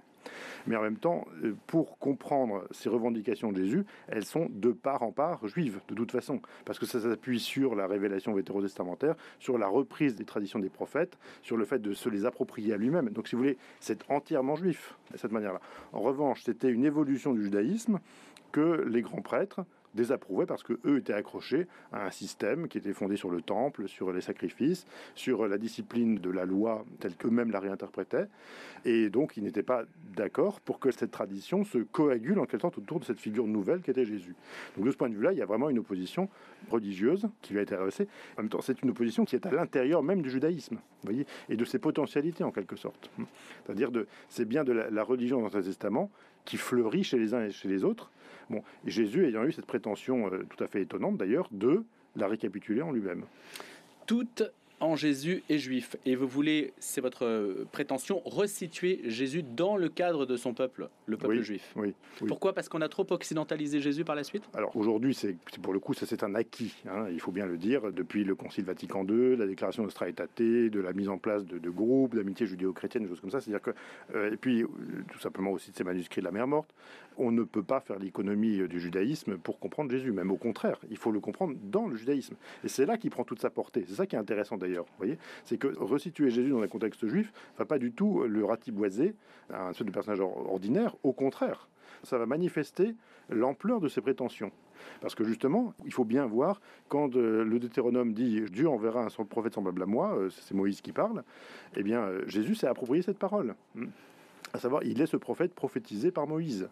Mais 0.67 0.77
en 0.77 0.83
même 0.83 0.97
temps, 0.97 1.27
euh, 1.45 1.55
pour 1.67 1.99
comprendre 1.99 2.67
ces 2.71 2.89
revendications 2.89 3.53
de 3.53 3.63
Jésus, 3.63 3.85
elles 4.09 4.25
sont 4.25 4.49
de 4.51 4.73
part 4.73 5.03
en 5.03 5.13
part 5.13 5.47
juives, 5.47 5.81
de 5.89 5.95
toute 5.95 6.11
façon, 6.11 6.41
parce 6.65 6.79
que 6.79 6.87
ça 6.87 7.01
s'appuie 7.01 7.41
sur 7.41 7.75
la 7.75 7.87
révélation 7.87 8.33
vétérotestamentaire, 8.33 9.15
sur 9.39 9.59
la 9.59 9.69
reprise 9.69 10.15
des 10.17 10.25
traditions 10.25 10.59
des 10.59 10.69
prophètes, 10.69 11.19
sur 11.43 11.57
le 11.57 11.65
fait 11.65 11.79
de 11.79 11.93
se 11.93 12.09
les 12.09 12.25
approprier 12.25 12.73
à 12.73 12.77
lui-même. 12.77 13.11
Donc, 13.11 13.29
si 13.29 13.37
vous 13.37 13.43
voulez, 13.43 13.59
c'est 13.81 14.01
entièrement 14.11 14.57
juif, 14.57 14.97
de 15.13 15.19
cette 15.19 15.33
manière-là. 15.33 15.61
En 15.93 16.01
revanche, 16.01 16.43
c'était 16.43 16.71
une 16.71 16.85
évolution 16.85 17.33
du 17.33 17.45
judaïsme 17.45 18.01
que 18.53 18.85
les 18.89 19.03
grands 19.03 19.23
prêtres 19.23 19.61
désapprouvaient 19.97 20.47
parce 20.47 20.63
que 20.63 20.79
eux 20.85 20.99
étaient 20.99 21.13
accrochés 21.13 21.67
à 21.93 22.07
un 22.07 22.11
système 22.11 22.69
qui 22.69 22.79
était 22.79 22.93
fondé 22.93 23.17
sur 23.17 23.31
le 23.31 23.43
temple, 23.43 23.89
sur 23.89 24.13
les 24.13 24.21
sacrifices, 24.21 24.87
sur 25.15 25.49
la 25.49 25.59
discipline 25.59 26.17
de 26.17 26.31
la 26.31 26.45
loi 26.45 26.85
telle 27.01 27.17
qu'eux-mêmes 27.17 27.51
la 27.51 27.61
réinterprétaient. 27.61 28.29
Et 28.85 29.11
donc, 29.11 29.37
ils 29.37 29.43
n'étaient 29.43 29.63
pas 29.63 29.85
d'accord 30.15 30.61
pour 30.61 30.79
que 30.79 30.91
cette 30.91 31.11
tradition 31.11 31.65
se 31.65 31.79
coagule 31.79 32.39
en 32.39 32.47
quelque 32.47 32.63
sorte 32.63 32.79
autour 32.79 33.01
de 33.01 33.05
cette 33.05 33.19
figure 33.19 33.47
nouvelle 33.47 33.81
qu'était 33.81 34.05
Jésus. 34.05 34.37
Donc, 34.77 34.87
de 34.87 34.91
ce 34.91 34.97
point 34.97 35.09
de 35.09 35.15
vue-là, 35.15 35.33
il 35.33 35.39
y 35.39 35.43
a 35.43 35.47
vraiment 35.47 35.69
une 35.69 35.79
opposition 35.79 36.29
religieuse 36.71 37.29
qui 37.43 37.53
lui 37.53 37.61
a 37.61 37.63
été 37.63 37.75
adressée. 37.75 38.09
En 38.37 38.43
même 38.43 38.49
temps, 38.49 38.61
c'est 38.61 38.81
une 38.83 38.91
opposition 38.91 39.25
qui 39.25 39.35
est 39.35 39.47
à 39.47 39.51
l'intérieur 39.51 40.03
même 40.03 40.23
du 40.23 40.31
judaïsme, 40.31 40.79
voyez, 41.03 41.27
et 41.49 41.57
de 41.57 41.65
ses 41.65 41.79
potentialités 41.79 42.45
en 42.45 42.53
quelque 42.53 42.77
sorte. 42.77 43.11
C'est-à-dire, 43.65 43.91
de, 43.91 44.07
c'est 44.29 44.45
bien 44.45 44.65
de 44.65 44.73
la, 44.73 45.05
religion 45.05 45.41
dans 45.41 45.57
le 45.57 45.63
Testament 45.63 46.11
qui 46.45 46.57
fleurit 46.57 47.05
chez 47.05 47.19
les 47.19 47.35
uns 47.35 47.45
et 47.45 47.51
chez 47.51 47.69
les 47.69 47.85
autres. 47.85 48.11
Jésus 48.85 49.27
ayant 49.27 49.45
eu 49.45 49.53
cette 49.53 49.67
prétention 49.67 50.33
euh, 50.33 50.47
tout 50.49 50.63
à 50.63 50.67
fait 50.67 50.83
étonnante 50.83 51.17
d'ailleurs 51.17 51.49
de 51.51 51.85
la 52.15 52.29
récapituler 52.29 52.83
en 52.83 52.93
lui-même. 52.93 53.25
Toute 54.07 54.43
en 54.81 54.97
Jésus 54.97 55.43
est 55.49 55.59
juif. 55.59 55.97
Et 56.05 56.17
vous 56.17 56.27
voulez, 56.27 56.73
c'est 56.79 57.01
votre 57.01 57.25
euh, 57.25 57.67
prétention, 57.73 58.21
resituer 58.25 59.01
Jésus 59.05 59.43
dans 59.43 59.77
le 59.77 59.89
cadre 59.89 60.27
de 60.27 60.37
son 60.37 60.55
peuple, 60.55 60.89
le 61.07 61.17
peuple 61.17 61.41
juif. 61.41 61.73
Oui, 61.77 61.95
Pourquoi? 62.27 62.53
Parce 62.53 62.69
qu'on 62.69 62.83
a 62.83 62.89
trop 62.89 63.07
occidentalisé 63.11 63.81
Jésus 63.81 64.05
par 64.05 64.15
la 64.15 64.25
suite? 64.25 64.45
Alors 64.55 64.77
aujourd'hui, 64.77 65.15
c'est 65.15 65.37
pour 65.63 65.73
le 65.73 65.81
coup, 65.81 65.95
ça 65.95 66.07
c'est 66.07 66.23
un 66.23 66.35
acquis, 66.35 66.75
hein, 66.89 67.07
il 67.11 67.21
faut 67.21 67.33
bien 67.33 67.47
le 67.47 67.57
dire, 67.57 67.93
depuis 67.93 68.25
le 68.25 68.35
Concile 68.35 68.65
Vatican 68.65 69.07
II, 69.07 69.37
la 69.37 69.47
déclaration 69.47 69.85
de 69.85 69.91
Straetate, 69.91 70.37
de 70.37 70.81
la 70.81 70.93
mise 70.93 71.09
en 71.09 71.19
place 71.19 71.45
de, 71.45 71.71
groupes 71.71 72.15
d'amitié 72.15 72.47
judéo-chrétienne, 72.47 73.05
des 73.05 73.09
choses 73.09 73.21
comme 73.21 73.31
ça. 73.31 73.41
C'est-à-dire 73.41 73.63
que, 73.63 73.71
euh, 74.15 74.33
et 74.33 74.37
puis 74.37 74.63
euh, 74.63 74.69
tout 75.11 75.19
simplement 75.19 75.53
aussi 75.53 75.71
de 75.71 75.77
ces 75.77 75.85
manuscrits 75.85 76.21
de 76.21 76.27
la 76.27 76.33
mer 76.33 76.47
morte, 76.47 76.75
on 77.19 77.33
ne 77.33 77.45
peut 77.45 77.63
pas 77.63 77.81
faire 77.81 77.99
l'économie 77.99 78.69
du 78.69 78.79
judaïsme 78.79 79.39
pour 79.39 79.59
comprendre 79.59 79.91
Jésus, 79.91 80.13
même 80.13 80.31
au 80.31 80.37
contraire, 80.37 80.79
il 80.91 80.97
faut 80.97 81.11
le 81.11 81.21
comprendre 81.21 81.57
dans 81.63 81.87
le 81.87 81.97
judaïsme. 81.97 82.35
Et 82.65 82.69
c'est 82.69 82.85
là 82.85 82.99
qu'il 82.99 83.11
prend 83.11 83.25
toute 83.25 83.41
sa 83.41 83.51
portée. 83.51 83.85
C'est 83.89 83.95
ça 83.95 84.07
qui 84.07 84.17
est 84.17 84.19
intéressant 84.19 84.59
voyez, 84.99 85.19
c'est 85.45 85.59
que 85.59 85.69
resituer 85.79 86.31
Jésus 86.31 86.51
dans 86.51 86.63
un 86.63 86.69
contexte 86.69 87.07
juif 87.07 87.33
va 87.59 87.65
pas 87.65 87.79
du 87.79 87.93
tout 87.93 88.25
le 88.25 88.45
ratiboiser 88.45 89.15
à 89.53 89.69
un 89.69 89.73
seul 89.73 89.91
personnage 89.91 90.21
ordinaire. 90.21 90.97
Au 91.03 91.13
contraire, 91.13 91.69
ça 92.03 92.19
va 92.19 92.27
manifester 92.27 92.95
l'ampleur 93.29 93.81
de 93.81 93.89
ses 93.89 94.01
prétentions. 94.01 94.53
Parce 95.01 95.15
que 95.15 95.25
justement, 95.25 95.75
il 95.85 95.93
faut 95.93 96.05
bien 96.05 96.27
voir, 96.27 96.61
quand 96.89 97.17
euh, 97.17 97.45
le 97.45 97.59
Deutéronome 97.59 98.13
dit 98.13 98.43
Dieu 98.51 98.69
enverra 98.69 99.07
un 99.07 99.25
prophète 99.25 99.55
semblable 99.55 99.83
à 99.83 99.87
moi, 99.87 100.17
euh, 100.17 100.31
c'est 100.31 100.55
Moïse 100.55 100.81
qui 100.81 100.93
parle, 100.93 101.25
eh 101.77 101.83
bien, 101.83 102.01
euh, 102.03 102.23
Jésus 102.27 102.55
s'est 102.55 102.67
approprié 102.67 103.03
cette 103.03 103.19
parole. 103.19 103.55
À 104.53 104.59
savoir, 104.59 104.83
il 104.85 105.01
est 105.01 105.07
ce 105.07 105.17
prophète 105.17 105.55
prophétisé 105.55 106.11
par 106.11 106.27
Moïse. 106.27 106.69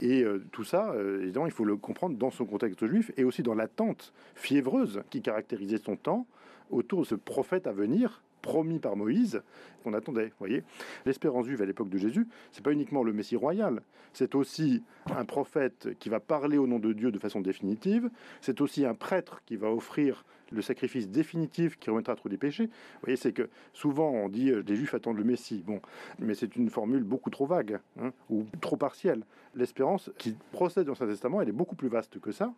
Et 0.00 0.22
euh, 0.22 0.44
tout 0.52 0.64
ça, 0.64 0.90
euh, 0.92 1.22
évidemment, 1.22 1.46
il 1.46 1.52
faut 1.52 1.64
le 1.64 1.76
comprendre 1.76 2.16
dans 2.16 2.30
son 2.30 2.44
contexte 2.44 2.84
juif 2.86 3.12
et 3.16 3.24
aussi 3.24 3.42
dans 3.42 3.54
l'attente 3.54 4.12
fiévreuse 4.34 5.02
qui 5.10 5.22
caractérisait 5.22 5.78
son 5.78 5.96
temps 5.96 6.26
autour 6.70 7.02
de 7.02 7.06
ce 7.06 7.14
prophète 7.14 7.66
à 7.66 7.72
venir 7.72 8.22
promis 8.42 8.78
par 8.78 8.96
Moïse, 8.96 9.42
qu'on 9.84 9.94
attendait. 9.94 10.32
Voyez, 10.38 10.62
l'espérance 11.06 11.46
juive 11.46 11.62
à 11.62 11.66
l'époque 11.66 11.88
de 11.88 11.98
Jésus, 11.98 12.26
c'est 12.52 12.64
pas 12.64 12.72
uniquement 12.72 13.02
le 13.02 13.12
Messie 13.12 13.36
royal, 13.36 13.82
c'est 14.12 14.34
aussi 14.34 14.82
un 15.14 15.24
prophète 15.24 15.90
qui 15.98 16.08
va 16.08 16.20
parler 16.20 16.58
au 16.58 16.66
nom 16.66 16.78
de 16.78 16.92
Dieu 16.92 17.10
de 17.10 17.18
façon 17.18 17.40
définitive, 17.40 18.10
c'est 18.40 18.60
aussi 18.60 18.84
un 18.84 18.94
prêtre 18.94 19.42
qui 19.46 19.56
va 19.56 19.70
offrir 19.70 20.24
le 20.50 20.62
sacrifice 20.62 21.08
définitif 21.08 21.78
qui 21.78 21.90
remettra 21.90 22.16
trop 22.16 22.28
des 22.28 22.38
péchés. 22.38 22.66
Vous 22.66 23.00
voyez, 23.02 23.16
c'est 23.16 23.32
que 23.32 23.48
souvent 23.72 24.10
on 24.10 24.28
dit 24.28 24.50
euh, 24.50 24.62
les 24.66 24.76
Juifs 24.76 24.94
attendent 24.94 25.18
le 25.18 25.24
Messie. 25.24 25.62
Bon, 25.66 25.80
mais 26.18 26.34
c'est 26.34 26.56
une 26.56 26.70
formule 26.70 27.02
beaucoup 27.02 27.30
trop 27.30 27.46
vague 27.46 27.80
hein, 28.00 28.12
ou 28.30 28.46
trop 28.60 28.76
partielle. 28.76 29.24
L'espérance 29.54 30.10
qui 30.18 30.34
procède 30.52 30.86
dans 30.86 30.94
Saint 30.94 31.06
Testament, 31.06 31.40
elle 31.40 31.48
est 31.48 31.52
beaucoup 31.52 31.76
plus 31.76 31.88
vaste 31.88 32.18
que 32.18 32.32
ça. 32.32 32.52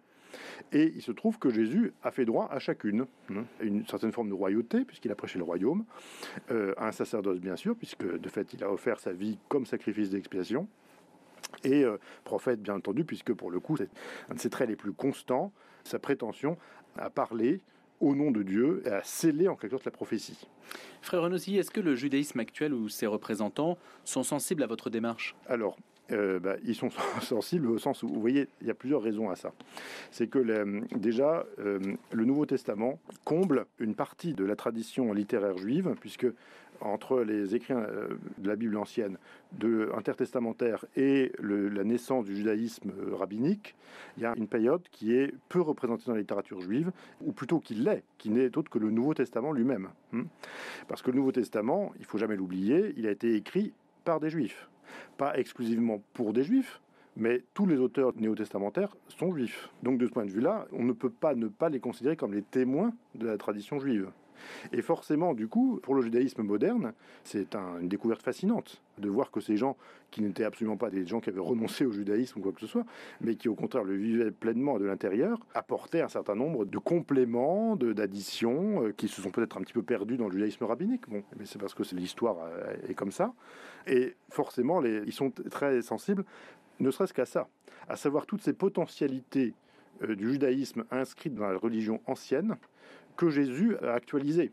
Et 0.72 0.92
il 0.94 1.02
se 1.02 1.12
trouve 1.12 1.38
que 1.38 1.50
Jésus 1.50 1.92
a 2.02 2.10
fait 2.10 2.24
droit 2.24 2.48
à 2.50 2.58
chacune. 2.58 3.06
Hein, 3.30 3.44
une 3.60 3.86
certaine 3.86 4.12
forme 4.12 4.28
de 4.28 4.34
royauté, 4.34 4.84
puisqu'il 4.84 5.10
a 5.10 5.14
prêché 5.14 5.38
le 5.38 5.44
royaume, 5.44 5.84
euh, 6.50 6.74
un 6.78 6.92
sacerdoce, 6.92 7.40
bien 7.40 7.56
sûr, 7.56 7.76
puisque 7.76 8.04
de 8.04 8.28
fait, 8.28 8.52
il 8.54 8.64
a 8.64 8.72
offert 8.72 9.00
sa 9.00 9.12
vie 9.12 9.38
comme 9.48 9.66
sacrifice 9.66 10.10
d'expiation. 10.10 10.68
Et 11.64 11.84
euh, 11.84 11.98
prophète, 12.24 12.62
bien 12.62 12.74
entendu, 12.74 13.04
puisque 13.04 13.32
pour 13.32 13.50
le 13.50 13.60
coup, 13.60 13.76
c'est 13.76 13.90
un 14.30 14.34
de 14.34 14.40
ses 14.40 14.50
traits 14.50 14.68
les 14.68 14.76
plus 14.76 14.92
constants, 14.92 15.52
sa 15.84 15.98
prétention 15.98 16.56
à 16.96 17.10
parler 17.10 17.60
au 18.00 18.14
nom 18.14 18.30
de 18.30 18.42
Dieu 18.42 18.82
et 18.86 18.90
à 18.90 19.02
sceller 19.02 19.48
en 19.48 19.56
quelque 19.56 19.72
sorte 19.72 19.84
la 19.84 19.90
prophétie. 19.90 20.48
Frère 21.02 21.22
Renossi, 21.22 21.58
est-ce 21.58 21.70
que 21.70 21.80
le 21.80 21.94
judaïsme 21.94 22.40
actuel 22.40 22.72
ou 22.72 22.88
ses 22.88 23.06
représentants 23.06 23.78
sont 24.04 24.22
sensibles 24.22 24.62
à 24.62 24.66
votre 24.66 24.90
démarche? 24.90 25.36
Alors, 25.46 25.76
euh, 26.12 26.40
bah, 26.40 26.56
ils 26.64 26.74
sont 26.74 26.90
sensibles 27.20 27.68
au 27.68 27.78
sens 27.78 28.02
où, 28.02 28.08
vous 28.08 28.20
voyez, 28.20 28.48
il 28.60 28.66
y 28.66 28.70
a 28.70 28.74
plusieurs 28.74 29.02
raisons 29.02 29.30
à 29.30 29.36
ça. 29.36 29.52
C'est 30.10 30.28
que 30.28 30.38
déjà, 30.96 31.44
euh, 31.58 31.78
le 32.12 32.24
Nouveau 32.24 32.46
Testament 32.46 32.98
comble 33.24 33.66
une 33.78 33.94
partie 33.94 34.34
de 34.34 34.44
la 34.44 34.56
tradition 34.56 35.12
littéraire 35.12 35.56
juive, 35.58 35.94
puisque 36.00 36.26
entre 36.80 37.20
les 37.20 37.54
écrits 37.54 37.74
euh, 37.74 38.08
de 38.38 38.48
la 38.48 38.56
Bible 38.56 38.76
ancienne, 38.76 39.18
de 39.52 39.90
intertestamentaire 39.96 40.84
et 40.96 41.32
la 41.40 41.84
naissance 41.84 42.24
du 42.24 42.36
judaïsme 42.36 42.92
rabbinique, 43.12 43.74
il 44.16 44.22
y 44.22 44.26
a 44.26 44.34
une 44.36 44.46
période 44.46 44.82
qui 44.90 45.14
est 45.14 45.34
peu 45.48 45.60
représentée 45.60 46.04
dans 46.06 46.14
la 46.14 46.20
littérature 46.20 46.60
juive, 46.60 46.90
ou 47.20 47.32
plutôt 47.32 47.60
qui 47.60 47.74
l'est, 47.74 48.02
qui 48.16 48.30
n'est 48.30 48.56
autre 48.56 48.70
que 48.70 48.78
le 48.78 48.90
Nouveau 48.90 49.14
Testament 49.14 49.52
lui-même. 49.52 49.88
Hmm. 50.12 50.24
Parce 50.88 51.02
que 51.02 51.10
le 51.10 51.18
Nouveau 51.18 51.32
Testament, 51.32 51.92
il 51.98 52.04
faut 52.04 52.18
jamais 52.18 52.36
l'oublier, 52.36 52.94
il 52.96 53.06
a 53.06 53.10
été 53.10 53.34
écrit 53.34 53.72
par 54.04 54.20
des 54.20 54.30
juifs. 54.30 54.68
Pas 55.16 55.36
exclusivement 55.38 56.02
pour 56.12 56.32
des 56.32 56.44
juifs, 56.44 56.80
mais 57.16 57.42
tous 57.54 57.66
les 57.66 57.76
auteurs 57.76 58.12
néo-testamentaires 58.16 58.96
sont 59.08 59.32
juifs. 59.32 59.68
Donc 59.82 59.98
de 59.98 60.06
ce 60.06 60.10
point 60.10 60.24
de 60.24 60.30
vue-là, 60.30 60.66
on 60.72 60.84
ne 60.84 60.92
peut 60.92 61.10
pas 61.10 61.34
ne 61.34 61.48
pas 61.48 61.68
les 61.68 61.80
considérer 61.80 62.16
comme 62.16 62.34
les 62.34 62.42
témoins 62.42 62.92
de 63.14 63.26
la 63.26 63.36
tradition 63.36 63.78
juive. 63.78 64.10
Et 64.72 64.82
forcément, 64.82 65.34
du 65.34 65.48
coup, 65.48 65.80
pour 65.82 65.94
le 65.94 66.02
judaïsme 66.02 66.42
moderne, 66.42 66.92
c'est 67.24 67.54
une 67.54 67.88
découverte 67.88 68.22
fascinante 68.22 68.82
de 68.98 69.08
voir 69.08 69.30
que 69.30 69.40
ces 69.40 69.56
gens 69.56 69.76
qui 70.10 70.22
n'étaient 70.22 70.44
absolument 70.44 70.76
pas 70.76 70.90
des 70.90 71.06
gens 71.06 71.20
qui 71.20 71.30
avaient 71.30 71.40
renoncé 71.40 71.84
au 71.84 71.92
judaïsme 71.92 72.40
ou 72.40 72.42
quoi 72.42 72.52
que 72.52 72.60
ce 72.60 72.66
soit, 72.66 72.84
mais 73.20 73.36
qui 73.36 73.48
au 73.48 73.54
contraire 73.54 73.84
le 73.84 73.94
vivaient 73.94 74.30
pleinement 74.30 74.78
de 74.78 74.84
l'intérieur, 74.84 75.38
apportaient 75.54 76.02
un 76.02 76.08
certain 76.08 76.34
nombre 76.34 76.64
de 76.64 76.78
compléments, 76.78 77.76
d'additions, 77.76 78.84
euh, 78.84 78.92
qui 78.92 79.08
se 79.08 79.22
sont 79.22 79.30
peut-être 79.30 79.56
un 79.56 79.62
petit 79.62 79.72
peu 79.72 79.82
perdus 79.82 80.16
dans 80.16 80.26
le 80.26 80.32
judaïsme 80.32 80.64
rabbinique. 80.64 81.08
Bon, 81.08 81.22
mais 81.38 81.46
c'est 81.46 81.58
parce 81.58 81.74
que 81.74 81.82
l'histoire 81.94 82.36
euh, 82.42 82.74
est 82.88 82.94
comme 82.94 83.12
ça. 83.12 83.32
Et 83.86 84.14
forcément, 84.30 84.82
ils 84.84 85.12
sont 85.12 85.30
très 85.50 85.82
sensibles, 85.82 86.24
ne 86.80 86.90
serait-ce 86.90 87.14
qu'à 87.14 87.26
ça, 87.26 87.48
à 87.88 87.96
savoir 87.96 88.26
toutes 88.26 88.42
ces 88.42 88.52
potentialités 88.52 89.54
euh, 90.02 90.14
du 90.16 90.32
judaïsme 90.32 90.84
inscrites 90.90 91.34
dans 91.34 91.46
la 91.48 91.58
religion 91.58 92.00
ancienne, 92.06 92.56
que 93.20 93.28
Jésus 93.28 93.76
a 93.82 93.92
actualisé 93.92 94.50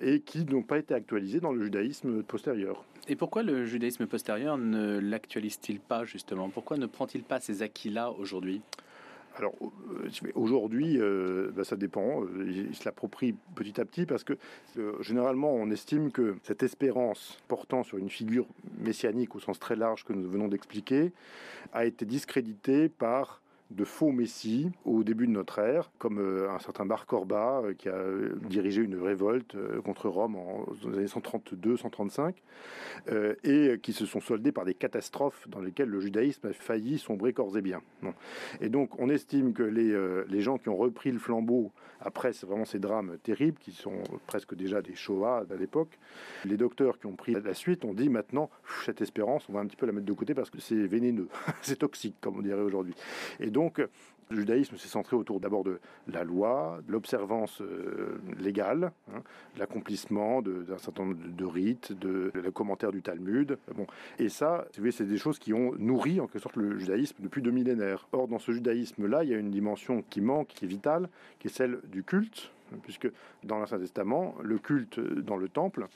et 0.00 0.20
qui 0.20 0.44
n'ont 0.44 0.62
pas 0.62 0.78
été 0.78 0.94
actualisés 0.94 1.40
dans 1.40 1.50
le 1.50 1.64
judaïsme 1.64 2.22
postérieur. 2.22 2.84
Et 3.08 3.16
pourquoi 3.16 3.42
le 3.42 3.66
judaïsme 3.66 4.06
postérieur 4.06 4.56
ne 4.56 5.00
l'actualise-t-il 5.00 5.80
pas 5.80 6.04
justement? 6.04 6.48
Pourquoi 6.48 6.76
ne 6.76 6.86
prend-il 6.86 7.24
pas 7.24 7.40
ces 7.40 7.62
acquis-là 7.62 8.12
aujourd'hui? 8.12 8.62
Alors 9.36 9.54
euh, 9.60 10.08
aujourd'hui, 10.36 11.00
euh, 11.00 11.50
ben, 11.52 11.64
ça 11.64 11.74
dépend. 11.74 12.22
Il, 12.46 12.72
se 12.76 12.84
l'approprie 12.84 13.34
petit 13.56 13.80
à 13.80 13.84
petit 13.84 14.06
parce 14.06 14.22
que 14.22 14.34
euh, 14.78 14.92
généralement, 15.02 15.52
on 15.52 15.68
estime 15.70 16.12
que 16.12 16.36
cette 16.44 16.62
espérance 16.62 17.38
portant 17.48 17.82
sur 17.82 17.98
une 17.98 18.10
figure 18.10 18.46
messianique 18.78 19.34
au 19.34 19.40
sens 19.40 19.58
très 19.58 19.74
large 19.74 20.04
que 20.04 20.12
nous 20.12 20.30
venons 20.30 20.46
d'expliquer 20.46 21.10
a 21.72 21.84
été 21.84 22.04
discréditée 22.04 22.88
par 22.88 23.41
de 23.74 23.84
faux 23.84 24.10
messies 24.10 24.70
au 24.84 25.02
début 25.02 25.26
de 25.26 25.32
notre 25.32 25.58
ère, 25.58 25.90
comme 25.98 26.18
euh, 26.18 26.50
un 26.50 26.58
certain 26.58 26.86
Bar 26.86 27.06
Corba 27.06 27.62
euh, 27.64 27.74
qui 27.74 27.88
a 27.88 27.94
euh, 27.94 28.34
dirigé 28.48 28.82
une 28.82 29.00
révolte 29.00 29.56
contre 29.84 30.08
Rome 30.08 30.36
en, 30.36 30.66
dans 30.82 30.90
les 30.90 30.98
années 30.98 31.06
132-135, 31.06 32.34
et 33.44 33.78
qui 33.82 33.92
se 33.92 34.06
sont 34.06 34.20
soldés 34.20 34.52
par 34.52 34.64
des 34.64 34.74
catastrophes 34.74 35.48
dans 35.48 35.60
lesquelles 35.60 35.88
le 35.88 36.00
judaïsme 36.00 36.48
a 36.48 36.52
failli 36.52 36.98
sombrer 36.98 37.32
corps 37.32 37.56
et 37.56 37.62
biens. 37.62 37.82
Et 38.60 38.68
donc 38.68 38.98
on 38.98 39.08
estime 39.08 39.52
que 39.52 39.62
les, 39.62 39.96
les 40.28 40.40
gens 40.40 40.58
qui 40.58 40.68
ont 40.68 40.76
repris 40.76 41.10
le 41.10 41.18
flambeau 41.18 41.72
après 42.00 42.32
vraiment 42.42 42.64
ces 42.64 42.78
drames 42.78 43.16
terribles 43.22 43.58
qui 43.60 43.72
sont 43.72 44.02
presque 44.26 44.54
déjà 44.54 44.82
des 44.82 44.94
Shoah 44.94 45.44
à 45.50 45.56
l'époque, 45.56 45.98
les 46.44 46.56
docteurs 46.56 46.98
qui 46.98 47.06
ont 47.06 47.16
pris 47.16 47.34
la 47.34 47.54
suite 47.54 47.84
ont 47.84 47.94
dit 47.94 48.08
maintenant 48.08 48.50
cette 48.84 49.00
espérance 49.00 49.48
on 49.48 49.52
va 49.52 49.60
un 49.60 49.66
petit 49.66 49.76
peu 49.76 49.86
la 49.86 49.92
mettre 49.92 50.06
de 50.06 50.12
côté 50.12 50.34
parce 50.34 50.50
que 50.50 50.60
c'est 50.60 50.74
vénéneux, 50.86 51.28
c'est 51.62 51.78
toxique 51.78 52.16
comme 52.20 52.38
on 52.38 52.42
dirait 52.42 52.60
aujourd'hui. 52.60 52.94
Et 53.40 53.50
donc 53.50 53.61
donc, 53.62 53.80
le 54.30 54.36
judaïsme 54.36 54.76
s'est 54.76 54.88
centré 54.88 55.14
autour 55.14 55.38
d'abord 55.38 55.62
de 55.62 55.78
la 56.08 56.24
loi, 56.24 56.80
de 56.84 56.90
l'observance 56.90 57.60
euh, 57.60 58.18
légale, 58.40 58.90
hein, 59.14 59.22
l'accomplissement 59.56 60.42
d'un 60.42 60.78
certain 60.78 61.04
nombre 61.04 61.18
de, 61.24 61.44
rites, 61.44 61.92
de, 61.92 62.32
commentaires 62.52 62.90
du 62.90 63.02
Talmud. 63.02 63.56
Bon. 63.76 63.86
Et 64.18 64.28
ça, 64.28 64.66
c'est 64.72 65.06
des 65.06 65.18
choses 65.18 65.38
qui 65.38 65.52
ont 65.52 65.74
nourri 65.78 66.18
en 66.18 66.26
quelque 66.26 66.42
sorte 66.42 66.56
le 66.56 66.76
judaïsme 66.76 67.16
depuis 67.20 67.40
deux 67.40 67.52
millénaires. 67.52 68.08
Or, 68.12 68.26
dans 68.26 68.40
ce 68.40 68.50
judaïsme-là, 68.50 69.22
il 69.22 69.30
y 69.30 69.34
a 69.34 69.38
une 69.38 69.50
dimension 69.50 70.02
qui 70.10 70.20
manque, 70.20 70.48
qui 70.48 70.64
est 70.64 70.68
vitale, 70.68 71.08
qui 71.38 71.46
est 71.46 71.54
celle 71.54 71.78
du 71.84 72.02
culte 72.02 72.50
puisque 72.82 73.06
dans 73.44 73.58
l'Ancien 73.58 73.78
Testament, 73.78 74.34
le 74.42 74.58
culte 74.58 74.98
dans 74.98 75.36
le 75.36 75.50
temple 75.50 75.88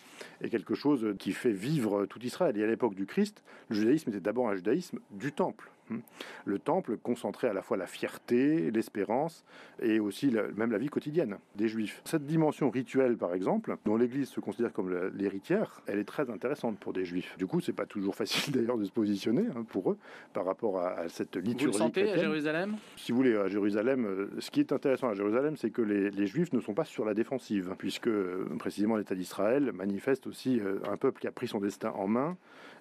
est 0.42 0.50
quelque 0.50 0.74
chose 0.74 1.14
qui 1.18 1.32
fait 1.32 1.52
vivre 1.52 2.04
tout 2.04 2.20
Israël. 2.20 2.54
Et 2.58 2.62
à 2.62 2.66
l'époque 2.66 2.94
du 2.94 3.06
Christ, 3.06 3.42
le 3.70 3.76
judaïsme 3.76 4.10
était 4.10 4.20
d'abord 4.20 4.50
un 4.50 4.56
judaïsme 4.56 4.98
du 5.10 5.32
temple. 5.32 5.70
Hmm. 5.88 5.98
Le 6.44 6.58
temple 6.58 6.96
concentrait 6.96 7.48
à 7.48 7.52
la 7.52 7.62
fois 7.62 7.76
la 7.76 7.86
fierté, 7.86 8.70
l'espérance 8.70 9.44
et 9.80 10.00
aussi 10.00 10.32
même 10.56 10.72
la 10.72 10.78
vie 10.78 10.88
quotidienne 10.88 11.38
des 11.54 11.68
juifs. 11.68 12.02
Cette 12.04 12.26
dimension 12.26 12.70
rituelle, 12.70 13.16
par 13.16 13.34
exemple, 13.34 13.76
dont 13.84 13.96
l'Église 13.96 14.28
se 14.28 14.40
considère 14.40 14.72
comme 14.72 14.92
l'héritière, 15.14 15.82
elle 15.86 15.98
est 15.98 16.04
très 16.04 16.30
intéressante 16.30 16.78
pour 16.78 16.92
des 16.92 17.04
juifs. 17.04 17.36
Du 17.38 17.46
coup, 17.46 17.60
c'est 17.60 17.72
pas 17.72 17.86
toujours 17.86 18.14
facile 18.16 18.54
d'ailleurs 18.54 18.78
de 18.78 18.84
se 18.84 18.90
positionner 18.90 19.44
hein, 19.54 19.64
pour 19.68 19.92
eux 19.92 19.98
par 20.32 20.44
rapport 20.44 20.80
à, 20.80 21.08
cette 21.08 21.36
liturgie. 21.36 21.66
Vous 21.66 21.72
le 21.72 21.78
sentez 21.78 22.10
à 22.10 22.16
Jérusalem? 22.16 22.76
Si 22.96 23.12
vous 23.12 23.18
voulez, 23.18 23.36
à 23.36 23.48
Jérusalem, 23.48 24.04
euh, 24.06 24.28
ce 24.40 24.50
qui 24.50 24.60
est 24.60 24.72
intéressant 24.72 25.08
à 25.08 25.14
Jérusalem, 25.14 25.56
c'est 25.56 25.70
que 25.70 25.82
les, 25.82 26.10
les, 26.10 26.26
juifs 26.26 26.52
ne 26.52 26.60
sont 26.60 26.74
pas 26.74 26.84
sur 26.84 27.04
la 27.04 27.14
défensive, 27.14 27.74
puisque 27.78 28.08
euh, 28.08 28.46
précisément 28.58 28.96
l'État 28.96 29.14
d'Israël 29.14 29.72
manifeste 29.72 30.26
aussi 30.26 30.60
euh, 30.60 30.78
un 30.88 30.96
peuple 30.96 31.20
qui 31.20 31.26
a 31.26 31.32
pris 31.32 31.48
son 31.48 31.60
destin 31.60 31.90
en 31.90 32.08
main 32.08 32.36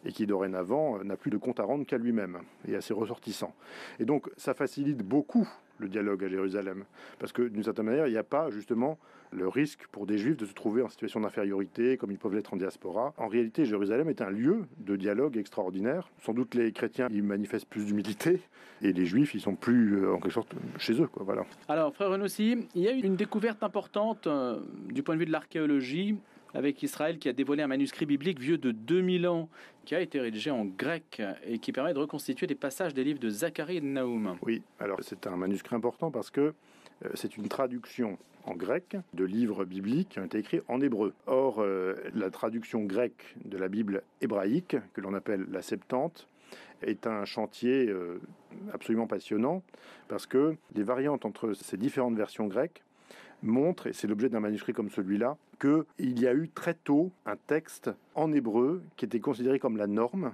et 0.05 0.12
qui 0.12 0.25
dorénavant 0.25 1.03
n'a 1.03 1.17
plus 1.17 1.31
de 1.31 1.38
compte 1.38 1.59
à 1.59 1.63
rendre 1.63 1.85
qu'à 1.85 1.97
lui-même 1.97 2.39
et 2.67 2.75
à 2.75 2.81
ses 2.81 2.93
ressortissants. 2.96 3.54
Et 4.00 4.06
donc 4.06 4.30
ça 4.38 4.54
facilite 4.54 5.04
beaucoup 5.04 5.48
le 5.78 5.90
dialogue 5.90 6.24
à 6.24 6.30
Jérusalem, 6.30 6.86
parce 7.20 7.32
que 7.32 7.42
d'une 7.42 7.64
certaine 7.64 7.86
manière, 7.86 8.08
il 8.08 8.12
n'y 8.12 8.18
a 8.18 8.24
pas 8.24 8.50
justement 8.50 8.98
le 9.32 9.48
risque 9.48 9.88
pour 9.92 10.06
des 10.06 10.18
juifs 10.18 10.38
de 10.38 10.46
se 10.46 10.54
trouver 10.54 10.82
en 10.82 10.90
situation 10.90 11.20
d'infériorité, 11.20 11.98
comme 11.98 12.12
ils 12.12 12.18
peuvent 12.18 12.34
l'être 12.34 12.54
en 12.54 12.58
diaspora. 12.58 13.14
En 13.18 13.28
réalité, 13.28 13.66
Jérusalem 13.66 14.10
est 14.10 14.22
un 14.22 14.30
lieu 14.30 14.66
de 14.78 14.96
dialogue 14.96 15.38
extraordinaire. 15.38 16.10
Sans 16.22 16.34
doute 16.34 16.56
les 16.56 16.72
chrétiens 16.72 17.10
y 17.12 17.22
manifestent 17.22 17.68
plus 17.68 17.86
d'humilité, 17.86 18.40
et 18.82 18.94
les 18.94 19.06
juifs, 19.06 19.36
ils 19.36 19.42
sont 19.42 19.56
plus, 19.56 19.98
euh, 19.98 20.14
en 20.14 20.20
quelque 20.20 20.34
sorte, 20.34 20.54
chez 20.78 21.02
eux. 21.02 21.10
Voilà. 21.16 21.46
Alors, 21.68 21.94
frère 21.94 22.10
Renossi, 22.10 22.68
il 22.75 22.82
y 22.82 22.88
a 22.88 22.94
eu 22.94 23.02
une 23.02 23.16
découverte 23.16 23.64
importante 23.64 24.28
euh, 24.28 24.60
du 24.90 25.04
point 25.04 25.16
de 25.16 25.20
vue 25.20 25.25
de 25.25 25.32
l'archéologie 25.32 26.16
avec 26.55 26.81
Israël 26.81 27.19
qui 27.19 27.29
a 27.29 27.33
dévoilé 27.33 27.62
un 27.62 27.67
manuscrit 27.67 28.05
biblique 28.05 28.39
vieux 28.39 28.57
de 28.57 28.71
2000 28.71 29.27
ans, 29.27 29.50
qui 29.83 29.93
a 29.93 30.01
été 30.01 30.19
rédigé 30.19 30.50
en 30.50 30.65
grec 30.65 31.21
et 31.45 31.59
qui 31.59 31.71
permet 31.71 31.93
de 31.93 32.00
reconstituer 32.00 32.47
des 32.47 32.55
passages 32.55 32.93
des 32.93 33.03
livres 33.03 33.19
de 33.19 33.29
Zacharie 33.29 33.77
et 33.77 33.81
de 33.81 33.85
Naoum. 33.85 34.38
Oui, 34.41 34.63
alors 34.79 34.97
c'est 35.01 35.27
un 35.27 35.35
manuscrit 35.35 35.75
important 35.75 36.09
parce 36.09 36.31
que 36.31 36.53
euh, 37.03 37.09
c'est 37.13 37.38
une 37.38 37.47
traduction 37.47 38.17
en 38.45 38.55
grec 38.55 38.95
de 39.13 39.25
livres 39.25 39.65
bibliques 39.65 40.09
qui 40.09 40.19
ont 40.19 40.25
été 40.25 40.38
écrits 40.39 40.62
en 40.67 40.79
hébreu. 40.81 41.13
Or, 41.27 41.59
euh, 41.59 41.95
la 42.13 42.29
traduction 42.29 42.83
grecque 42.83 43.35
de 43.43 43.57
la 43.57 43.67
Bible 43.67 44.03
hébraïque, 44.21 44.77
que 44.93 45.01
l'on 45.01 45.13
appelle 45.13 45.45
la 45.51 45.62
Septante, 45.62 46.27
est 46.81 47.07
un 47.07 47.25
chantier 47.25 47.88
euh, 47.88 48.19
absolument 48.71 49.07
passionnant 49.07 49.63
parce 50.07 50.25
que 50.25 50.55
les 50.74 50.83
variantes 50.83 51.25
entre 51.25 51.53
ces 51.53 51.77
différentes 51.77 52.15
versions 52.15 52.47
grecques 52.47 52.85
montre, 53.46 53.88
et 53.88 53.94
c'est 53.94 54.08
l'objet 54.08 54.30
d'un 54.30 54.40
manuscrit 54.40 54.74
comme 54.74 54.90
celui-là, 54.90 55.38
qu'il 55.60 56.20
y 56.20 56.28
a 56.28 56.34
eu 56.34 56.50
très 56.50 56.74
tôt 56.74 57.12
un 57.25 57.36
texte 57.36 57.92
en 58.14 58.32
hébreu 58.34 58.84
qui 58.98 59.06
était 59.06 59.20
considéré 59.20 59.60
comme 59.60 59.78
la 59.78 59.88
norme, 59.88 60.34